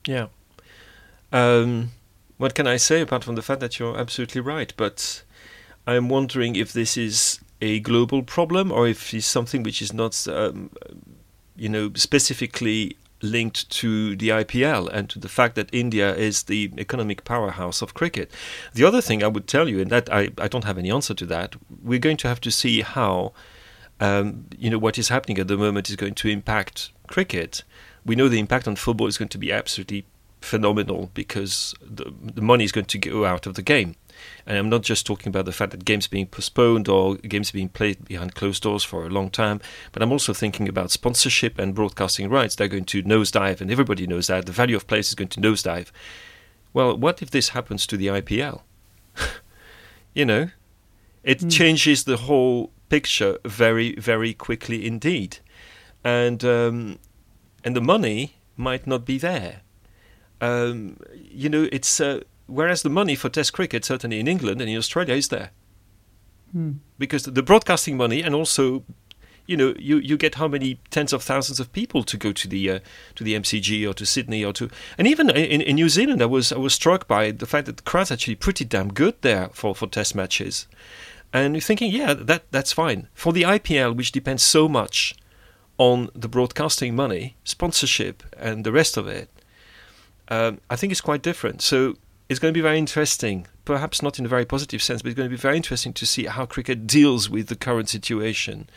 [0.07, 0.27] Yeah.
[1.33, 1.91] Um,
[2.37, 4.73] what can I say apart from the fact that you're absolutely right?
[4.77, 5.23] But
[5.87, 10.27] I'm wondering if this is a global problem or if it's something which is not,
[10.29, 10.71] um,
[11.61, 16.73] you know, specifically linked to the IPL and to the fact that India is the
[16.79, 18.31] economic powerhouse of cricket.
[18.73, 21.13] The other thing I would tell you, and that I, I don't have any answer
[21.13, 23.35] to that, we're going to have to see how,
[24.01, 27.63] um, you know, what is happening at the moment is going to impact cricket.
[28.07, 30.07] We know the impact on football is going to be absolutely
[30.41, 33.97] phenomenal because the, the money is going to go out of the game.
[34.47, 37.69] And I'm not just talking about the fact that games being postponed or games being
[37.69, 39.61] played behind closed doors for a long time,
[39.93, 42.55] but I'm also thinking about sponsorship and broadcasting rights.
[42.55, 44.47] They're going to nosedive, and everybody knows that.
[44.47, 45.89] The value of players is going to nosedive.
[46.73, 48.63] Well, what if this happens to the IPL?
[50.15, 50.51] you know,
[51.23, 55.39] it changes the whole picture very, very quickly indeed.
[56.03, 56.99] And, um,
[57.65, 59.63] and the money might not be there.
[60.41, 62.01] Um, you know, it's.
[62.01, 65.51] Uh, whereas the money for Test cricket, certainly in England and in Australia, is there.
[66.99, 68.85] Because the broadcasting money and also,
[69.47, 72.49] you know, you, you get how many tens of thousands of people to go to
[72.49, 72.79] the uh,
[73.15, 76.27] to the MCG or to Sydney or to and even in, in New Zealand, I
[76.27, 79.49] was I was struck by the fact that the crowd's actually pretty damn good there
[79.53, 80.67] for, for Test matches,
[81.33, 85.15] and you're thinking, yeah, that that's fine for the IPL, which depends so much
[85.79, 89.31] on the broadcasting money, sponsorship, and the rest of it
[90.31, 91.61] um, I think it's quite different.
[91.61, 91.97] So
[92.31, 95.17] it's going to be very interesting, perhaps not in a very positive sense, but it's
[95.17, 98.71] going to be very interesting to see how cricket deals with the current situation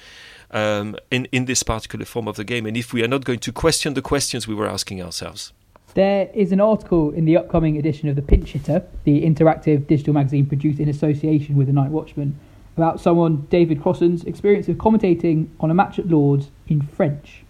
[0.49, 3.37] um, in, in this particular form of the game, and if we are not going
[3.37, 5.53] to question the questions we were asking ourselves.
[5.93, 10.15] There is an article in the upcoming edition of The Pinch Hitter, the interactive digital
[10.15, 12.35] magazine produced in association with the Night Watchman,
[12.75, 17.43] about someone, David Crossan's, experience of commentating on a match at Lords in French.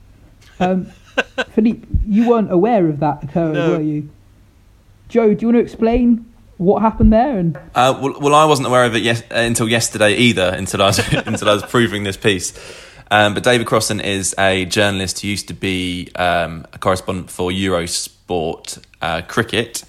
[0.59, 0.91] Um,
[1.51, 3.71] Philippe, you weren't aware of that occurring, No.
[3.71, 4.09] were you?
[5.13, 6.25] Joe, do you want to explain
[6.57, 7.37] what happened there?
[7.37, 10.81] And Uh, well, well, I wasn't aware of it yes, uh, until yesterday either, until
[10.81, 12.51] I was until I was proving this piece.
[13.11, 17.51] Um, but David Crossan is a journalist who used to be um, a correspondent for
[17.51, 19.83] Eurosport uh, cricket,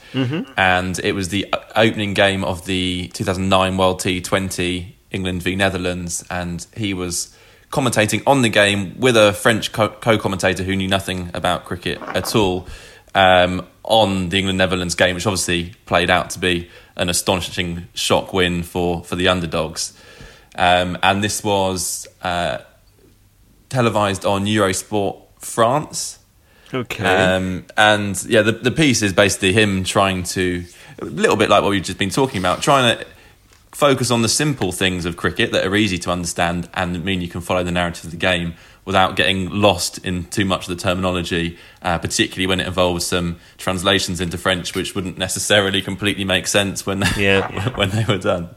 [0.59, 6.67] and it was the opening game of the 2009 World T20 England v Netherlands, and
[6.77, 7.35] he was
[7.71, 12.37] commentating on the game with a French co- co-commentator who knew nothing about cricket at
[12.37, 12.69] all
[13.14, 18.33] um, on the England Netherlands game, which obviously played out to be an astonishing shock
[18.33, 19.98] win for for the underdogs.
[20.57, 22.59] Um, and this was uh,
[23.68, 26.19] televised on Eurosport France.
[26.73, 27.04] Okay.
[27.04, 30.65] Um, and yeah, the, the piece is basically him trying to,
[31.00, 33.06] a little bit like what we've just been talking about, trying to
[33.73, 37.29] focus on the simple things of cricket that are easy to understand and mean you
[37.29, 38.54] can follow the narrative of the game
[38.85, 43.37] without getting lost in too much of the terminology, uh, particularly when it involves some
[43.57, 47.77] translations into French, which wouldn't necessarily completely make sense when they, Yeah.
[47.77, 48.51] when they were done.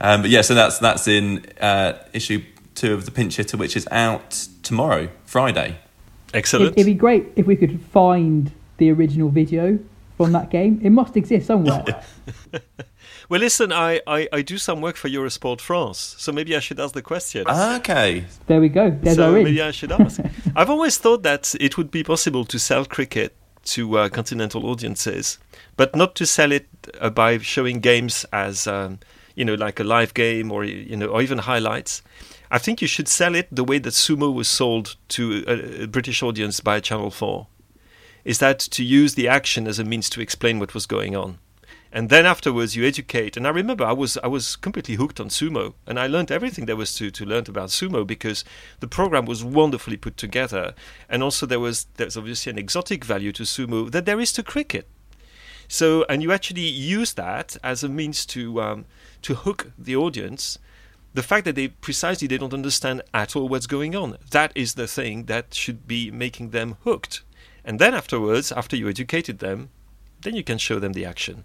[0.00, 2.42] Um, but yeah, so that's that's in uh, issue
[2.74, 5.76] two of the Pinch Hitter, which is out tomorrow, Friday.
[6.32, 6.72] Excellent.
[6.72, 10.80] it, it'd be great if we could find the original video from from that game.
[10.82, 11.84] It must exist somewhere.
[13.28, 16.80] Well, listen, I, I, I do some work for Eurosport France, so maybe I should
[16.80, 17.46] ask the question.
[17.48, 18.24] Okay.
[18.46, 18.90] there we go.
[18.90, 20.20] There's so maybe I should ask.
[20.56, 23.34] I've always thought that it would be possible to sell cricket
[23.64, 25.38] to uh, continental audiences,
[25.76, 26.68] but not to sell it
[27.00, 28.98] uh, by showing games as um,
[29.34, 32.02] you know, like a live game or you know, or even highlights.
[32.50, 35.86] I think you should sell it the way that sumo was sold to a, a
[35.86, 37.48] British audience by Channel Four.
[38.24, 41.38] Is that to use the action as a means to explain what was going on?
[41.94, 43.36] And then afterwards you educate.
[43.36, 45.74] And i remember i was i was completely hooked on sumo.
[45.86, 48.44] And i learned everything there was to, to learn about sumo because
[48.80, 50.74] the program was wonderfully put together.
[51.08, 54.42] And also there was there's obviously an exotic value to sumo that there is to
[54.42, 54.88] cricket.
[55.68, 58.86] So and you actually use that as a means to um,
[59.22, 60.58] to hook the audience.
[61.14, 64.18] The fact that they precisely they don't understand at all what's going on.
[64.32, 67.22] That is the thing that should be making them hooked.
[67.64, 69.70] And then afterwards after you educated them
[70.22, 71.44] then you can show them the action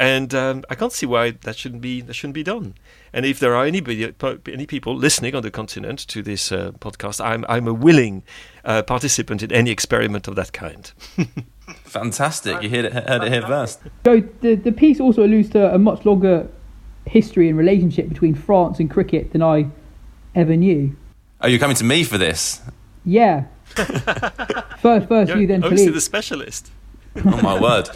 [0.00, 2.74] and um, I can't see why that shouldn't be that shouldn't be done.
[3.12, 4.10] And if there are anybody,
[4.50, 8.22] any people listening on the continent to this uh, podcast, I'm I'm a willing
[8.64, 10.90] uh, participant in any experiment of that kind.
[11.84, 12.62] Fantastic.
[12.62, 13.80] You heard it, heard it here first.
[14.06, 16.48] So the the piece also alludes to a much longer
[17.04, 19.66] history and relationship between France and cricket than I
[20.34, 20.96] ever knew.
[21.42, 22.62] Oh, you're coming to me for this?
[23.04, 23.44] Yeah.
[23.74, 25.94] first, first You're you, then obviously Philippe.
[25.94, 26.70] the specialist.
[27.16, 27.88] Oh my word.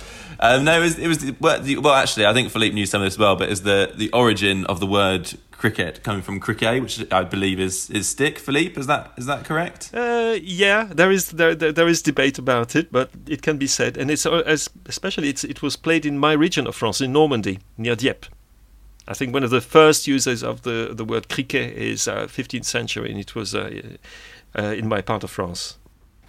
[0.44, 1.08] Um, no, it was, it
[1.40, 4.10] was well, actually, I think Philippe knew some of this well, but it's the, the
[4.12, 8.38] origin of the word cricket coming from cricket, which I believe is, is stick.
[8.38, 9.90] Philippe, is that is that correct?
[9.94, 13.66] Uh, yeah, there is there, there there is debate about it, but it can be
[13.66, 14.42] said, and it's uh,
[14.84, 18.28] especially it's, it was played in my region of France, in Normandy, near Dieppe.
[19.08, 22.66] I think one of the first users of the the word cricket is uh, 15th
[22.66, 23.70] century, and it was uh,
[24.58, 25.78] uh, in my part of France.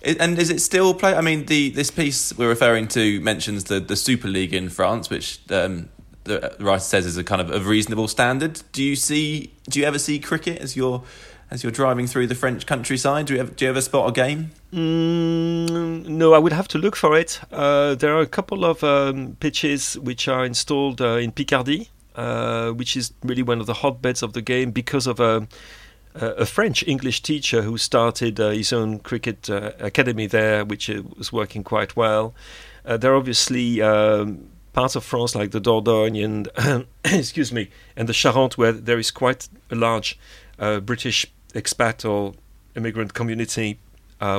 [0.04, 1.16] And is it still play?
[1.16, 5.10] I mean, the this piece we're referring to mentions the, the Super League in France,
[5.10, 5.90] which um,
[6.26, 8.62] the writer says is a kind of a reasonable standard.
[8.72, 9.54] Do you see?
[9.70, 11.04] Do you ever see cricket as you're
[11.52, 13.28] as you're driving through the French countryside?
[13.28, 14.52] Do you ever, do you ever spot a game?
[14.74, 17.40] Mm, no, I would have to look for it.
[17.52, 22.72] Uh, there are a couple of um, pitches which are installed uh, in Picardy, uh,
[22.72, 25.48] which is really one of the hotbeds of the game because of a,
[26.16, 31.02] a French English teacher who started uh, his own cricket uh, academy there, which uh,
[31.18, 32.34] was working quite well.
[32.84, 38.14] There are obviously um, parts of France like the Dordogne and excuse me, and the
[38.14, 40.20] Charente where there is quite a large
[40.58, 42.34] British expat or
[42.76, 43.80] immigrant community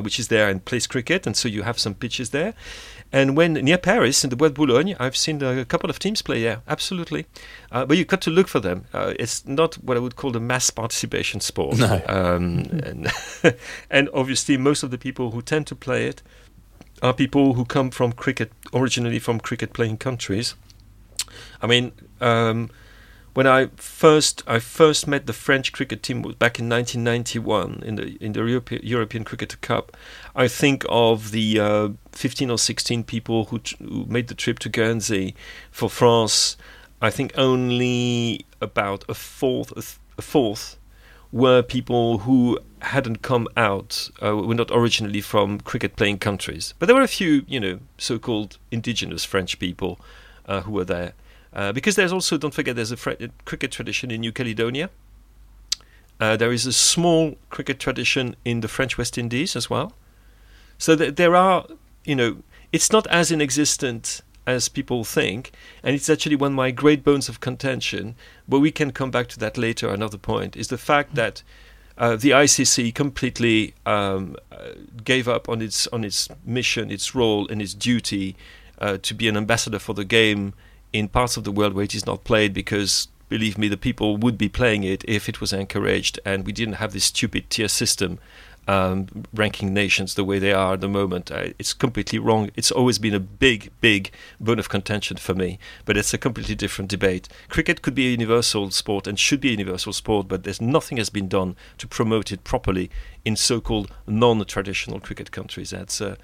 [0.02, 2.54] which is there and plays cricket, and so you have some pitches there.
[3.12, 6.22] And when near Paris in the Bois de Boulogne, I've seen a couple of teams
[6.22, 6.62] play there.
[6.66, 7.26] Absolutely,
[7.70, 8.86] uh, but you've got to look for them.
[8.92, 11.78] Uh, it's not what I would call a mass participation sport.
[11.78, 12.02] No.
[12.08, 13.12] Um, and,
[13.90, 16.22] and obviously, most of the people who tend to play it
[17.02, 20.54] are people who come from cricket, originally from cricket playing countries.
[21.62, 22.70] I mean, um,
[23.36, 28.16] when I first I first met the French cricket team back in 1991 in the
[28.18, 29.94] in the Europe, European Cricket Cup.
[30.34, 34.70] I think of the uh, 15 or 16 people who, who made the trip to
[34.70, 35.34] Guernsey
[35.70, 36.56] for France.
[37.02, 40.78] I think only about a fourth a, th- a fourth
[41.30, 46.72] were people who hadn't come out, uh, were not originally from cricket playing countries.
[46.78, 50.00] But there were a few, you know, so called indigenous French people
[50.46, 51.12] uh, who were there.
[51.56, 53.12] Uh, because there's also, don't forget, there's a fr-
[53.46, 54.90] cricket tradition in New Caledonia.
[56.20, 59.94] Uh, there is a small cricket tradition in the French West Indies as well.
[60.76, 61.66] So th- there are,
[62.04, 62.42] you know,
[62.72, 65.50] it's not as inexistent as people think,
[65.82, 68.16] and it's actually one of my great bones of contention.
[68.46, 69.88] But we can come back to that later.
[69.88, 71.42] Another point is the fact that
[71.96, 77.48] uh, the ICC completely um, uh, gave up on its on its mission, its role,
[77.48, 78.36] and its duty
[78.78, 80.52] uh, to be an ambassador for the game
[80.98, 84.16] in parts of the world where it is not played because believe me the people
[84.16, 86.18] would be playing it if it was encouraged.
[86.24, 88.18] And we didn't have this stupid tier system
[88.68, 91.30] um, ranking nations the way they are at the moment.
[91.30, 92.50] Uh, it's completely wrong.
[92.56, 95.58] It's always been a big big bone of contention for me.
[95.84, 97.28] But it's a completely different debate.
[97.48, 100.98] Cricket could be a universal sport and should be a universal sport but there's nothing
[100.98, 102.90] has been done to promote it properly
[103.24, 105.70] in so-called non-traditional cricket countries.
[105.70, 106.16] That's a,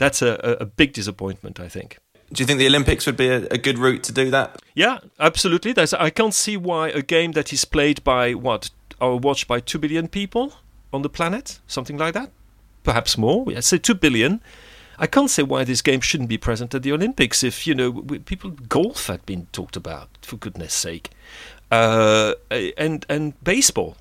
[0.00, 1.98] that's a a big disappointment i think
[2.32, 4.62] Do you think the Olympics would be a, a good route to do that?
[4.74, 5.74] Yeah, absolutely.
[5.76, 8.70] I can't see why a game that is played by what
[9.00, 10.54] or watched by two billion people
[10.92, 12.30] on the planet, something like that,
[12.84, 13.50] perhaps more.
[13.50, 14.40] Yeah, say two billion.
[14.98, 17.42] I can't say why this game shouldn't be present at the Olympics.
[17.42, 21.10] If you know, people golf had been talked about for goodness sake,
[21.70, 23.96] uh, and and baseball.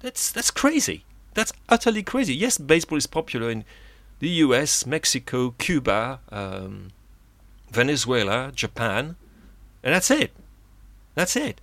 [0.00, 1.04] That's that's crazy.
[1.34, 2.34] That's utterly crazy.
[2.34, 3.64] Yes, baseball is popular in
[4.18, 6.20] the U.S., Mexico, Cuba.
[6.30, 6.88] Um,
[7.72, 9.16] Venezuela, Japan,
[9.82, 10.30] and that's it.
[11.14, 11.60] That's it.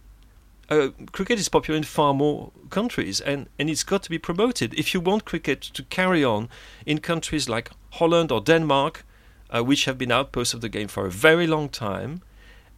[0.69, 4.73] Uh, cricket is popular in far more countries, and, and it's got to be promoted.
[4.73, 6.49] If you want cricket to carry on
[6.85, 9.03] in countries like Holland or Denmark,
[9.49, 12.21] uh, which have been outposts of the game for a very long time,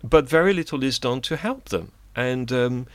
[0.03, 2.87] but very little is done to help them, and um,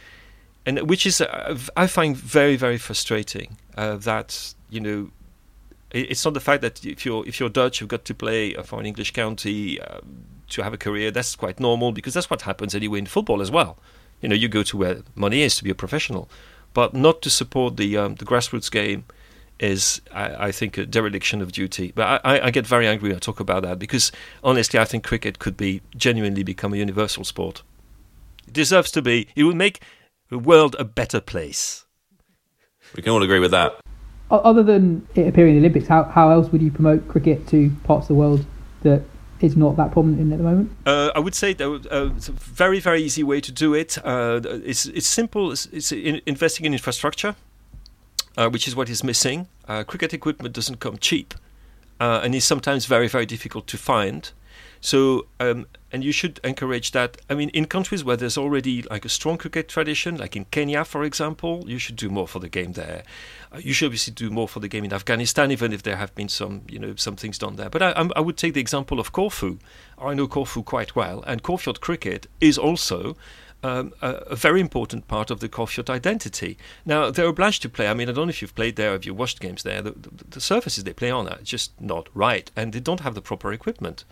[0.65, 3.59] and which is uh, I find very very frustrating.
[3.77, 5.11] Uh, that you know,
[6.01, 8.81] it's not the fact that if you're if you're Dutch, you've got to play for
[8.81, 10.01] an English county uh,
[10.49, 11.11] to have a career.
[11.11, 13.79] That's quite normal because that's what happens anyway in football as well.
[14.21, 16.29] You know, you go to where money is to be a professional,
[16.75, 19.05] but not to support the um, the grassroots game
[19.59, 21.93] is, I, I, think, a dereliction of duty.
[21.95, 24.13] But I, I, get very angry when I talk about that because,
[24.45, 27.63] honestly, I think cricket could be genuinely become a universal sport.
[28.47, 29.29] It deserves to be.
[29.35, 29.81] It would make
[30.29, 31.85] the world a better place.
[32.95, 33.81] We can all agree with that.
[34.29, 37.71] Other than it appearing in the Olympics, how, how else would you promote cricket to
[37.85, 38.45] parts of the world
[38.83, 39.03] that
[39.41, 40.73] is not that prominent in at the moment?
[40.85, 43.99] Uh, I would say that uh, it's a very very easy way to do it.
[44.05, 45.53] Uh, it's it's simple.
[45.53, 47.37] It's, it's in investing in infrastructure,
[48.37, 49.47] uh, which is what is missing.
[49.69, 51.35] Uh, cricket equipment doesn't come cheap,
[52.01, 54.33] uh, and is sometimes very very difficult to find.
[54.87, 57.17] So, um, and you should encourage that.
[57.29, 60.85] I mean, in countries where there's already like a strong cricket tradition, like in Kenya,
[60.85, 63.03] for example, you should do more for the game there.
[63.53, 66.15] Uh, you should obviously do more for the game in Afghanistan, even if there have
[66.15, 67.69] been some, you know, some things done there.
[67.69, 69.59] But I, I would take the example of Corfu.
[69.99, 73.17] I know Corfu quite well, and Corfiot cricket is also
[73.65, 76.57] um, a, a, very important part of the Corfiot identity.
[76.85, 77.89] Now, they're obliged to play.
[77.89, 79.83] I mean, I don't know if you've played there, if you've watched games there.
[79.83, 83.17] The, the, the surfaces they play on are just not right, and they don't have
[83.17, 84.05] the proper equipment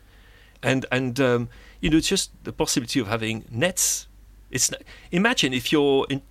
[0.65, 1.49] and and um,
[1.81, 4.09] you know, it's just the possibility of having nets.
[4.51, 4.71] It's
[5.13, 6.23] imagine if you're in,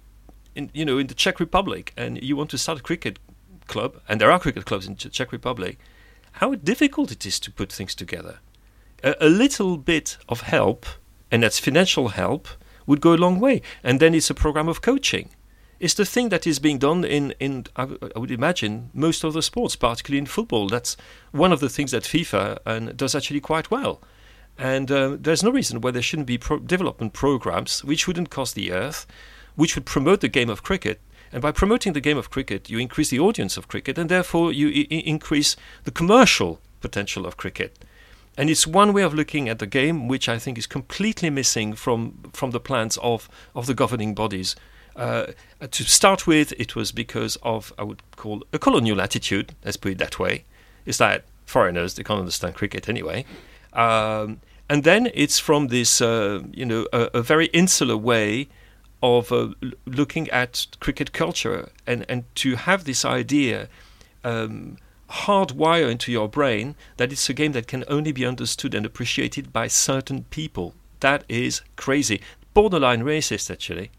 [0.55, 3.19] in you know in the Czech Republic and you want to start a cricket
[3.67, 5.77] club, and there are cricket clubs in the Czech Republic.
[6.37, 8.39] How difficult it is to put things together.
[9.03, 10.85] A, a little bit of help,
[11.31, 12.47] and that's financial help,
[12.87, 13.61] would go a long way.
[13.83, 15.29] And then it's a program of coaching.
[15.79, 19.23] It's the thing that is being done in, in I, w- I would imagine, most
[19.23, 20.69] of the sports, particularly in football.
[20.69, 20.97] That's
[21.31, 24.01] one of the things that FIFA and does actually quite well.
[24.57, 28.55] And uh, there's no reason why there shouldn't be pro- development programs which wouldn't cost
[28.55, 29.05] the earth,
[29.55, 30.99] which would promote the game of cricket.
[31.31, 34.51] And by promoting the game of cricket, you increase the audience of cricket, and therefore
[34.51, 37.83] you I- increase the commercial potential of cricket.
[38.37, 41.73] And it's one way of looking at the game which I think is completely missing
[41.73, 44.55] from, from the plans of, of the governing bodies.
[44.95, 45.27] Uh,
[45.71, 49.93] to start with, it was because of, I would call, a colonial attitude, let's put
[49.93, 50.45] it that way.
[50.85, 53.25] It's that foreigners, they can't understand cricket anyway.
[53.73, 58.47] Um, and then it's from this, uh, you know, a, a, very insular way
[59.01, 59.49] of uh,
[59.85, 63.67] looking at cricket culture and, and to have this idea
[64.23, 64.77] um,
[65.09, 69.51] hardwire into your brain that it's a game that can only be understood and appreciated
[69.51, 70.73] by certain people.
[71.01, 72.21] That is crazy.
[72.53, 73.91] Borderline racist, actually.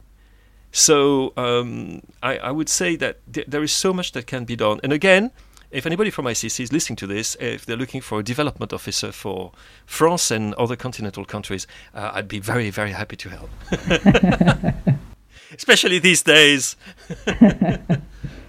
[0.72, 4.56] So um, I, I, would say that th- there is so much that can be
[4.56, 4.80] done.
[4.82, 5.30] And again,
[5.74, 9.10] if anybody from ICC is listening to this, if they're looking for a development officer
[9.10, 9.50] for
[9.84, 13.50] France and other continental countries, uh, I'd be very, very happy to help.
[15.52, 16.76] Especially these days.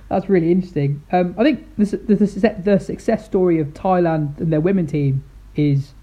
[0.09, 1.01] That's really interesting.
[1.11, 2.15] Um, I think the, the,
[2.63, 5.23] the, success story of Thailand and their women team
[5.55, 5.93] is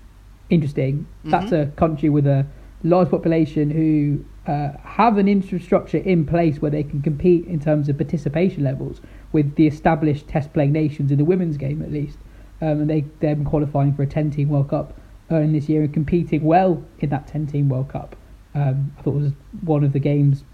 [0.50, 1.06] interesting.
[1.20, 1.30] Mm-hmm.
[1.30, 2.44] That's a country with a
[2.82, 7.88] large population who uh, have an infrastructure in place where they can compete in terms
[7.88, 9.00] of participation levels
[9.32, 12.18] with the established test playing nations in the women's game at least.
[12.60, 14.94] Um, and they, been qualifying for a 10 team World Cup
[15.30, 18.14] early this year and competing well in that 10 team World Cup.
[18.54, 20.44] Um, I thought was one of the game's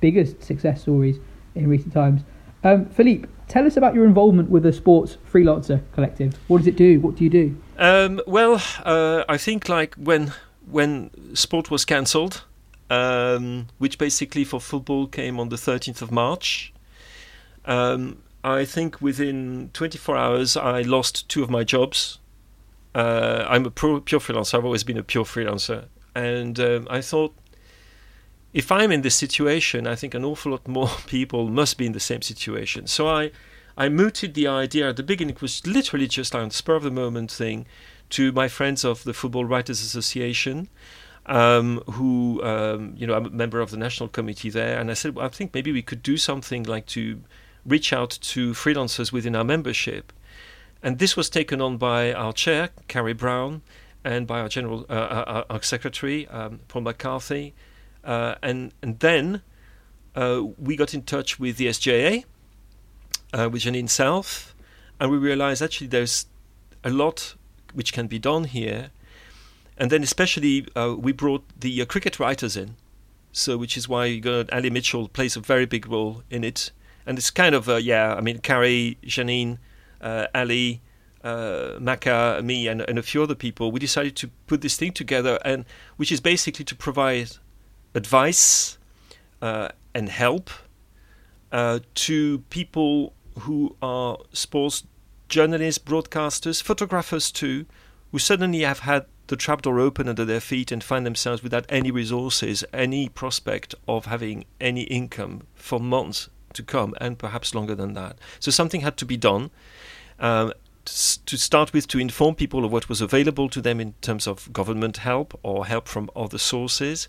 [0.00, 1.18] biggest success stories
[1.54, 2.22] in recent times.
[2.64, 6.38] Um, Philippe, tell us about your involvement with the Sports Freelancer Collective.
[6.48, 7.00] What does it do?
[7.00, 7.56] What do you do?
[7.78, 10.32] Um, well, uh, I think like when
[10.70, 12.44] when sport was cancelled,
[12.90, 16.73] um, which basically for football came on the 13th of March,
[17.64, 22.18] um, I think within 24 hours, I lost two of my jobs.
[22.94, 24.58] Uh, I'm a pro, pure freelancer.
[24.58, 25.86] I've always been a pure freelancer.
[26.14, 27.34] And um, I thought,
[28.52, 31.92] if I'm in this situation, I think an awful lot more people must be in
[31.92, 32.86] the same situation.
[32.86, 33.30] So I,
[33.78, 36.82] I mooted the idea at the beginning, it was literally just like a spur of
[36.82, 37.64] the moment thing,
[38.10, 40.68] to my friends of the Football Writers Association.
[41.26, 44.92] Um, who, um, you know, I'm a member of the national committee there, and I
[44.92, 47.22] said, well, I think maybe we could do something like to
[47.66, 50.12] reach out to freelancers within our membership.
[50.82, 53.62] And this was taken on by our chair, Carrie Brown,
[54.04, 57.54] and by our general, uh, uh our, our, secretary, um, Paul McCarthy.
[58.02, 59.42] Uh, and, and then
[60.14, 62.24] uh, we got in touch with the SJA,
[63.32, 64.54] uh, with Janine Self,
[65.00, 66.26] and we realized actually there's
[66.84, 67.34] a lot
[67.72, 68.90] which can be done here.
[69.76, 72.76] and then especially uh, we brought the uh, cricket writers in,
[73.32, 76.70] so which is why you got Ali Mitchell plays a very big role in it,
[77.06, 79.58] and it's kind of uh, yeah, I mean Carrie, Janine,
[80.00, 80.80] uh, Ali,
[81.22, 83.72] uh, Maka, me, and, and a few other people.
[83.72, 85.64] We decided to put this thing together, and
[85.96, 87.32] which is basically to provide
[87.94, 88.78] advice
[89.40, 90.50] uh, and help
[91.52, 94.84] uh, to people who are sports
[95.28, 97.66] journalists, broadcasters, photographers too,
[98.12, 101.90] who suddenly have had the trapdoor open under their feet and find themselves without any
[101.90, 107.94] resources, any prospect of having any income for months to come, and perhaps longer than
[107.94, 108.18] that.
[108.40, 109.50] So something had to be done.
[110.18, 110.52] Um,
[110.84, 114.52] to start with, to inform people of what was available to them in terms of
[114.52, 117.08] government help or help from other sources.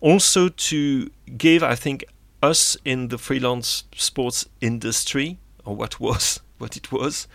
[0.00, 2.04] Also, to give, I think,
[2.42, 7.28] us in the freelance sports industry, or what was what it was,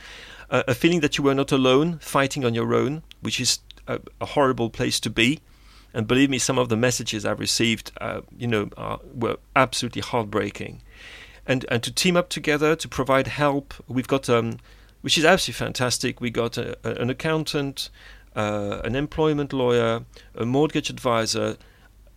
[0.50, 4.00] uh, a feeling that you were not alone, fighting on your own, which is a,
[4.22, 5.40] a, horrible place to be.
[5.94, 10.02] And believe me, some of the messages I've received, uh, you know, are, were absolutely
[10.02, 10.82] heartbreaking.
[11.48, 14.60] And and to team up together to provide help, we've got um,
[15.02, 16.20] which is absolutely fantastic.
[16.20, 17.90] We got a, a, an accountant,
[18.36, 20.04] uh, an employment lawyer,
[20.36, 21.58] a mortgage advisor,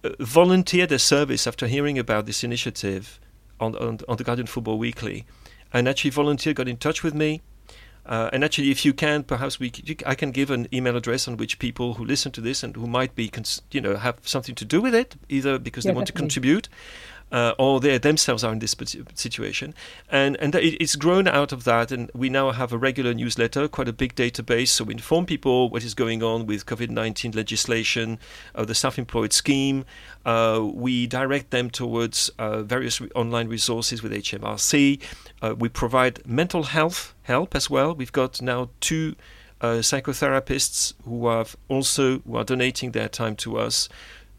[0.03, 3.21] uh, volunteered their service after hearing about this initiative
[3.61, 5.25] on, on, on the Guardian Football Weekly,
[5.73, 7.43] and actually volunteered, got in touch with me.
[8.07, 9.71] Uh, and actually, if you can, perhaps we
[10.05, 12.87] I can give an email address on which people who listen to this and who
[12.87, 13.31] might be,
[13.71, 16.29] you know, have something to do with it, either because yeah, they want definitely.
[16.29, 16.69] to contribute,
[17.33, 18.75] uh, or they themselves are in this
[19.15, 19.75] situation.
[20.11, 21.93] And, and it's grown out of that.
[21.93, 24.69] And we now have a regular newsletter, quite a big database.
[24.69, 28.19] So we inform people what is going on with COVID 19 legislation,
[28.55, 29.85] uh, the self employed scheme.
[30.25, 35.01] Uh, we direct them towards uh, various re- online resources with HMRC.
[35.41, 37.95] Uh, we provide mental health help as well.
[37.95, 39.17] We've got now two.
[39.63, 43.91] Uh, psychotherapists who have also who are donating their time to us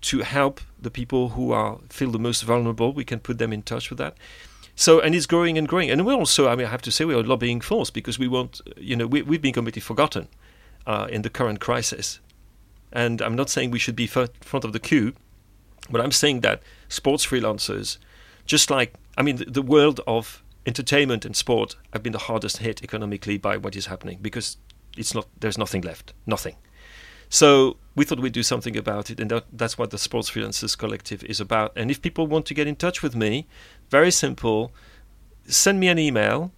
[0.01, 2.93] to help the people who are feel the most vulnerable.
[2.93, 4.17] We can put them in touch with that.
[4.75, 5.91] So and it's growing and growing.
[5.91, 8.17] And we're also, I mean, I have to say, we are a lobbying force because
[8.17, 10.27] we want, you know, we, have been completely forgotten
[10.87, 12.19] uh, in the current crisis.
[12.91, 15.13] And I'm not saying we should be front of the queue,
[15.89, 17.97] but I'm saying that sports freelancers,
[18.45, 22.57] just like, I mean, the, the world of entertainment and sport have been the hardest
[22.57, 24.57] hit economically by what is happening because
[24.97, 26.55] it's not there's nothing left, nothing.
[27.31, 30.77] So we thought we'd do something about it, and that, that's what the Sports Freelancers
[30.77, 31.71] Collective is about.
[31.77, 33.47] And if people want to get in touch with me,
[33.89, 34.73] very simple,
[35.47, 36.51] send me an email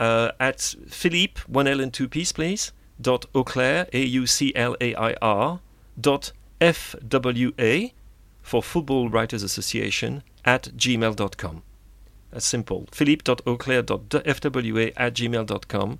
[0.00, 4.74] uh, at Philippe, one L and two P's, please, dot Auclair, A U C L
[4.80, 5.60] A I R,
[6.00, 7.92] dot F W A
[8.40, 11.62] for Football Writers Association at gmail.com.
[12.30, 12.88] That's simple.
[12.92, 15.98] Philippe.auclair.fwa at gmail.com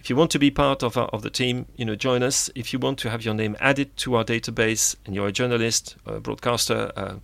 [0.00, 2.48] if you want to be part of, of the team, you know, join us.
[2.54, 5.96] If you want to have your name added to our database and you're a journalist,
[6.06, 7.16] a broadcaster, uh,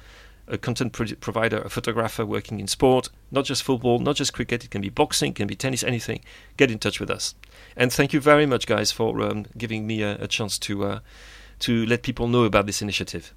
[0.47, 4.63] a content pro- provider, a photographer working in sport, not just football, not just cricket,
[4.63, 6.21] it can be boxing, can be tennis, anything,
[6.59, 7.35] get in touch with us.
[7.77, 10.99] And thank you very much, guys, for um, giving me a, a chance to, uh,
[11.61, 13.33] to let people know about this initiative.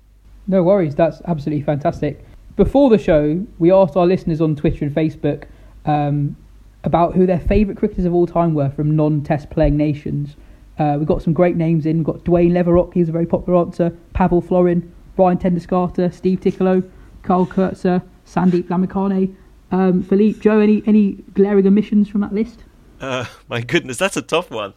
[0.48, 2.26] No worries, that's absolutely fantastic.
[2.58, 5.46] Before the show, we asked our listeners on Twitter and Facebook
[5.86, 6.36] um,
[6.84, 10.36] about who their favourite cricketers of all time were from non-Test playing nations.
[10.78, 11.98] Uh, we've got some great names in.
[11.98, 13.92] We've got Dwayne Leverock, he's a very popular answer.
[14.14, 16.90] Pavel Florin, Brian ten Doeschate, Steve Tikolo,
[17.24, 19.36] Kyle Coetzer, Sandeep Lamichhane.
[19.72, 22.64] Um, Philippe, Joe, any any glaring omissions from that list?
[23.02, 24.74] Uh, my goodness, that's a tough one.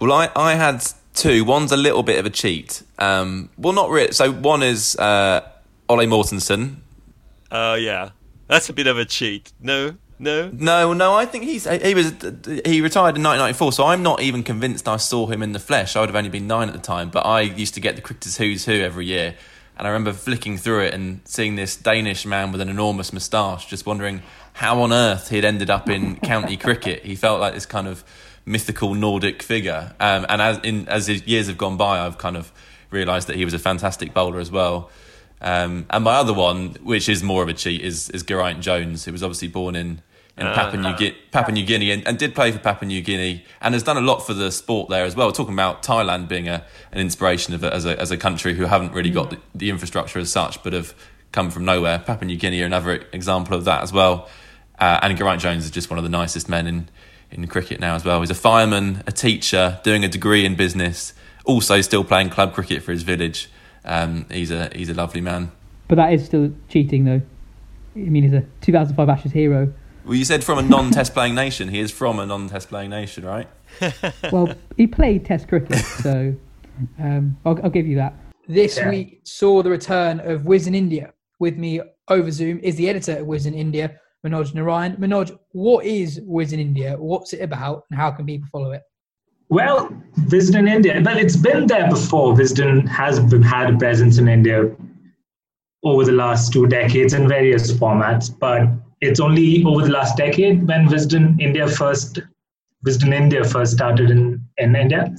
[0.00, 0.84] Well, I, I had
[1.14, 1.44] two.
[1.44, 2.82] One's a little bit of a cheat.
[2.98, 4.12] Um, well, not really.
[4.12, 5.48] So one is uh,
[5.88, 6.76] Ole Mortensen.
[7.50, 8.10] Oh, uh, yeah.
[8.48, 9.52] That's a bit of a cheat.
[9.60, 9.96] No?
[10.18, 11.14] No, no, no.
[11.14, 12.12] I think he's he was
[12.64, 15.96] he retired in 1994, so I'm not even convinced I saw him in the flesh.
[15.96, 18.02] I would have only been nine at the time, but I used to get the
[18.02, 19.34] Cricketers Who's Who every year,
[19.76, 23.66] and I remember flicking through it and seeing this Danish man with an enormous moustache,
[23.66, 24.22] just wondering
[24.54, 27.04] how on earth he'd ended up in county cricket.
[27.04, 28.04] He felt like this kind of
[28.46, 32.52] mythical Nordic figure, um, and as in as years have gone by, I've kind of
[32.90, 34.90] realised that he was a fantastic bowler as well.
[35.44, 39.04] Um, and my other one, which is more of a cheat, is is Geraint Jones,
[39.04, 40.00] who was obviously born in
[40.38, 43.00] in uh, Papua, New, Gu- Papua New Guinea and, and, did play for Papua New
[43.02, 45.28] Guinea and has done a lot for the sport there as well.
[45.28, 48.54] We're talking about Thailand being a, an inspiration of a, as a as a country
[48.54, 50.94] who haven't really got the, the, infrastructure as such, but have
[51.30, 51.98] come from nowhere.
[51.98, 54.28] Papua New Guinea are another example of that as well.
[54.78, 56.88] Uh, and Geraint Jones is just one of the nicest men in
[57.30, 58.20] in cricket now as well.
[58.20, 61.12] He's a fireman, a teacher, doing a degree in business,
[61.44, 63.50] also still playing club cricket for his village.
[63.84, 65.52] Um, he's a he's a lovely man.
[65.88, 67.20] But that is still cheating, though.
[67.94, 69.72] I mean, he's a 2005 Ashes hero.
[70.04, 71.68] Well, you said from a non-test playing nation.
[71.68, 73.48] He is from a non-test playing nation, right?
[74.32, 76.34] well, he played Test cricket, so
[76.98, 78.14] Um, I'll, I'll give you that.
[78.48, 78.90] This Yeah.
[78.90, 81.12] week saw the return of Wisden India.
[81.38, 84.96] With me over Zoom is the editor of Wisden India, Manoj Narayan.
[84.96, 86.96] Manoj, what is Wisden India?
[86.98, 88.82] What's it about, and how can people follow it?
[89.48, 89.90] Well,
[90.28, 91.00] Wisden India.
[91.04, 92.34] Well, it's been there before.
[92.34, 94.70] Wisden has had a presence in India
[95.84, 98.68] over the last two decades in various formats, but
[99.00, 102.20] it's only over the last decade when Wisden India first,
[102.86, 105.14] Wisden India first started in, in India.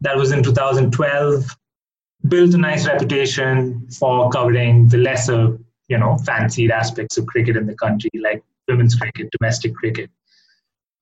[0.00, 1.56] That was in 2012.
[2.28, 7.66] Built a nice reputation for covering the lesser, you know, fancied aspects of cricket in
[7.66, 10.10] the country, like women's cricket, domestic cricket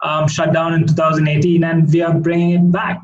[0.03, 3.01] um, shut down in 2018 and we are bringing it back.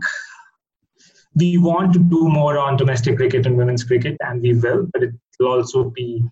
[1.34, 5.02] We want to do more on domestic cricket and women's cricket and we will, but
[5.02, 6.22] it will also be,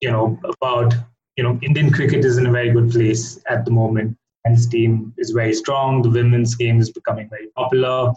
[0.00, 0.94] you know, about,
[1.36, 4.16] you know, Indian cricket is in a very good place at the moment.
[4.44, 6.02] Men's team is very strong.
[6.02, 8.12] The women's game is becoming very popular.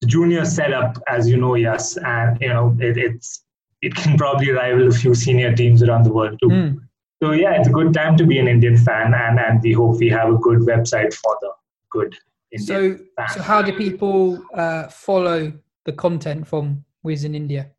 [0.00, 3.44] The junior setup, as you know, yes, and you know, it, it's
[3.82, 6.48] it can probably rival a few senior teams around the world too.
[6.48, 6.80] Mm.
[7.24, 9.96] So yeah, it's a good time to be an Indian fan, and, and we hope
[9.96, 11.52] we have a good website for the
[11.90, 12.14] good
[12.52, 13.28] Indian So, fan.
[13.30, 15.50] so how do people uh, follow
[15.86, 17.70] the content from Wisden India?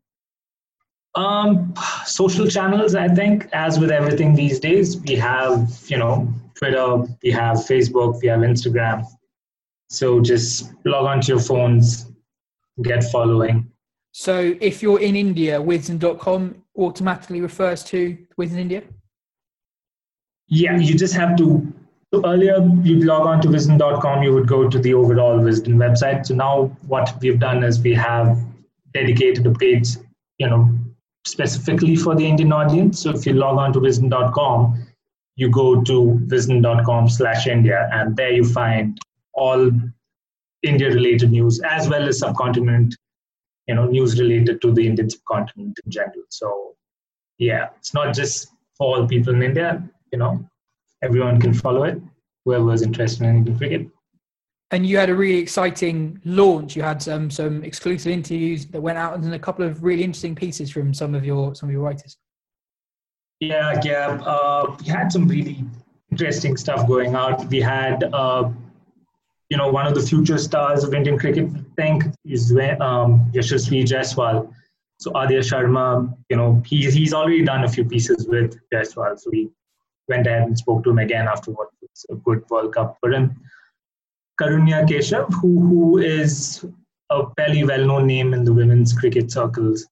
[1.13, 1.75] Um,
[2.07, 7.29] social channels, I think, as with everything these days, we have you know Twitter, we
[7.29, 9.05] have Facebook, we have Instagram.
[9.91, 12.11] So just log onto your phones,
[12.81, 13.69] get following.
[14.11, 18.81] So, if you're in India, Wisden.com automatically refers to Wisden India.
[20.47, 21.73] Yeah, you just have to.
[22.13, 26.27] So earlier, you'd log on to wisden.com, you would go to the overall Wisden website.
[26.27, 28.37] So now, what we've done is we have
[28.93, 29.89] dedicated a page,
[30.37, 30.69] you know,
[31.25, 33.01] specifically for the Indian audience.
[33.01, 34.85] So if you log on to wisden.com,
[35.35, 38.97] you go to wisden.com slash India, and there you find
[39.33, 39.71] all
[40.63, 42.95] India related news as well as subcontinent,
[43.67, 46.23] you know, news related to the Indian subcontinent in general.
[46.29, 46.75] So
[47.37, 49.83] yeah, it's not just for all people in India,
[50.15, 50.49] you know,
[51.01, 52.01] everyone can follow it,
[52.45, 53.87] whoever is interested in Indian cricket.
[54.71, 56.75] And you had a really exciting launch.
[56.77, 60.33] You had some some exclusive interviews that went out, and a couple of really interesting
[60.33, 62.17] pieces from some of your some of your writers.
[63.41, 64.07] Yeah, yeah.
[64.33, 65.57] Uh, we had some really
[66.11, 67.45] interesting stuff going out.
[67.49, 68.49] We had, uh,
[69.49, 73.83] you know, one of the future stars of Indian cricket, I think, is um, Yashasvi
[73.91, 74.53] Jaiswal.
[74.97, 75.87] So Adya Sharma,
[76.29, 79.19] you know, he, he's already done a few pieces with Jaiswal.
[79.19, 79.49] So we
[80.07, 83.11] went ahead and spoke to him again after what was a good World Cup for
[83.11, 83.35] him.
[84.39, 86.65] Karunya Keshav, who, who is
[87.09, 89.87] a fairly well-known name in the women's cricket circles.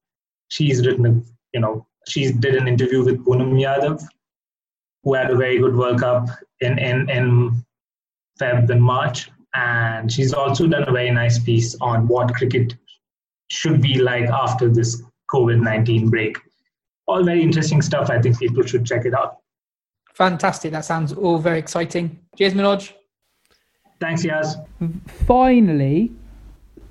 [0.49, 1.21] She's written, a,
[1.53, 4.03] you know, she did an interview with Poonam Yadav,
[5.03, 6.27] who had a very good World Cup
[6.59, 7.63] in, in, in
[8.39, 9.29] Feb and March.
[9.55, 12.73] And she's also done a very nice piece on what cricket
[13.49, 15.01] should be like after this
[15.31, 16.37] COVID 19 break.
[17.07, 18.09] All very interesting stuff.
[18.09, 19.37] I think people should check it out.
[20.13, 20.71] Fantastic.
[20.71, 22.19] That sounds all very exciting.
[22.37, 22.93] Cheers, Manoj.
[23.99, 24.57] Thanks, Yas.
[25.25, 26.11] Finally,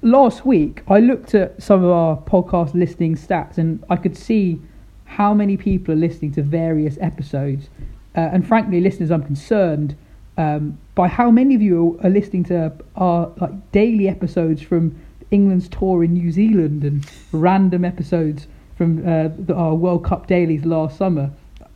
[0.03, 4.61] last week I looked at some of our podcast listening stats and I could see
[5.05, 7.69] how many people are listening to various episodes.
[8.17, 9.95] Uh, and frankly, listeners, I'm concerned
[10.39, 14.99] um, by how many of you are listening to our like daily episodes from
[15.31, 18.47] England's tour in New Zealand and random episodes
[18.77, 21.31] from uh, the, our World Cup dailies last summer.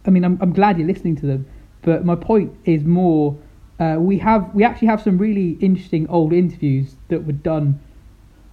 [0.06, 1.46] I mean, I'm, I'm glad you're listening to them,
[1.82, 3.36] but my point is more.
[3.78, 7.78] Uh, we have we actually have some really interesting old interviews that were done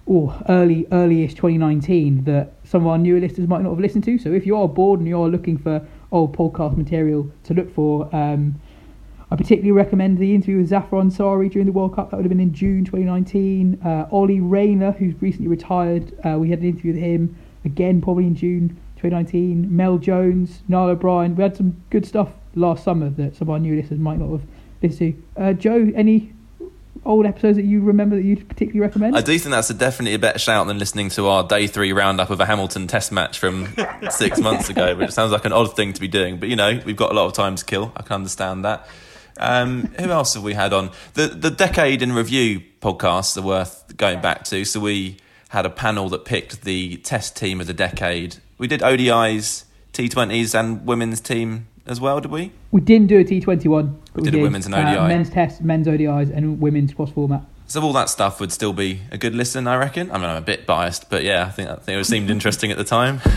[0.06, 4.18] or early early-ish 2019 that some of our newer listeners might not have listened to.
[4.18, 7.74] So if you are bored and you are looking for old podcast material to look
[7.74, 8.60] for, um,
[9.30, 12.10] I particularly recommend the interview with Zafar Ansari during the World Cup.
[12.10, 13.80] That would have been in June 2019.
[13.82, 17.34] Uh, Ollie Rayner, who's recently retired, uh, we had an interview with him
[17.64, 18.78] again, probably in June
[19.10, 19.74] 2019.
[19.74, 21.36] Mel Jones, Niall O'Brien.
[21.36, 24.30] We had some good stuff last summer that some of our new listeners might not
[24.30, 24.42] have
[24.82, 25.42] listened to.
[25.42, 26.32] Uh, Joe, any
[27.04, 29.16] old episodes that you remember that you'd particularly recommend?
[29.16, 31.92] I do think that's a definitely a better shout than listening to our day three
[31.92, 33.74] roundup of a Hamilton Test match from
[34.10, 36.38] six months ago, which sounds like an odd thing to be doing.
[36.38, 37.92] But you know, we've got a lot of time to kill.
[37.96, 38.88] I can understand that.
[39.36, 43.96] Um, who else have we had on the the decade in review podcasts are worth
[43.96, 44.64] going back to.
[44.64, 45.18] So we
[45.54, 48.36] had a panel that picked the Test team of the decade.
[48.58, 52.20] We did ODIs, T20s, and women's team as well.
[52.20, 52.50] Did we?
[52.72, 54.96] We didn't do a T20 one, but We we, did a women's and ODI.
[54.96, 57.42] Uh, men's test, men's ODIs, and women's cross format.
[57.66, 60.10] So all that stuff would still be a good listen, I reckon.
[60.10, 62.70] I mean, I'm a bit biased, but yeah, I think I think it seemed interesting
[62.70, 63.20] at the time.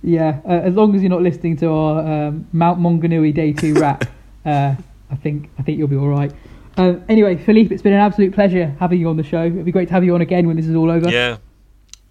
[0.00, 3.74] Yeah, uh, as long as you're not listening to our um, Mount Maunganui Day Two
[3.74, 4.04] wrap,
[4.46, 4.76] uh,
[5.10, 6.32] I think I think you'll be all right.
[6.78, 9.44] Um, anyway, Philippe, it's been an absolute pleasure having you on the show.
[9.44, 11.10] It'd be great to have you on again when this is all over.
[11.10, 11.38] Yeah.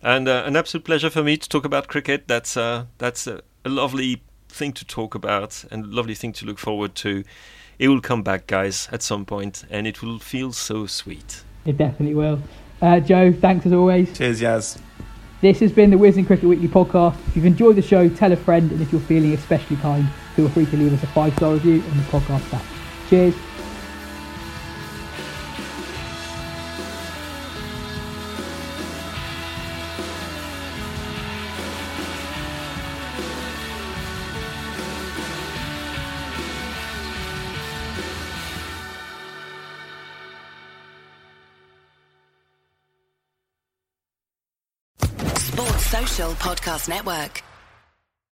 [0.04, 2.28] and uh, an absolute pleasure for me to talk about cricket.
[2.28, 6.46] That's uh, that's a, a lovely thing to talk about and a lovely thing to
[6.46, 7.24] look forward to.
[7.80, 11.44] It will come back, guys, at some point, and it will feel so sweet.
[11.66, 12.40] It definitely will.
[12.82, 14.18] Uh, Joe, thanks as always.
[14.18, 14.80] Cheers, Yas.
[15.42, 17.16] This has been the Wisden Cricket Weekly podcast.
[17.28, 20.50] If you've enjoyed the show, tell a friend, and if you're feeling especially kind, feel
[20.50, 22.64] free to leave us a five star review on the podcast app.
[23.10, 23.36] Cheers.
[46.86, 47.42] Network.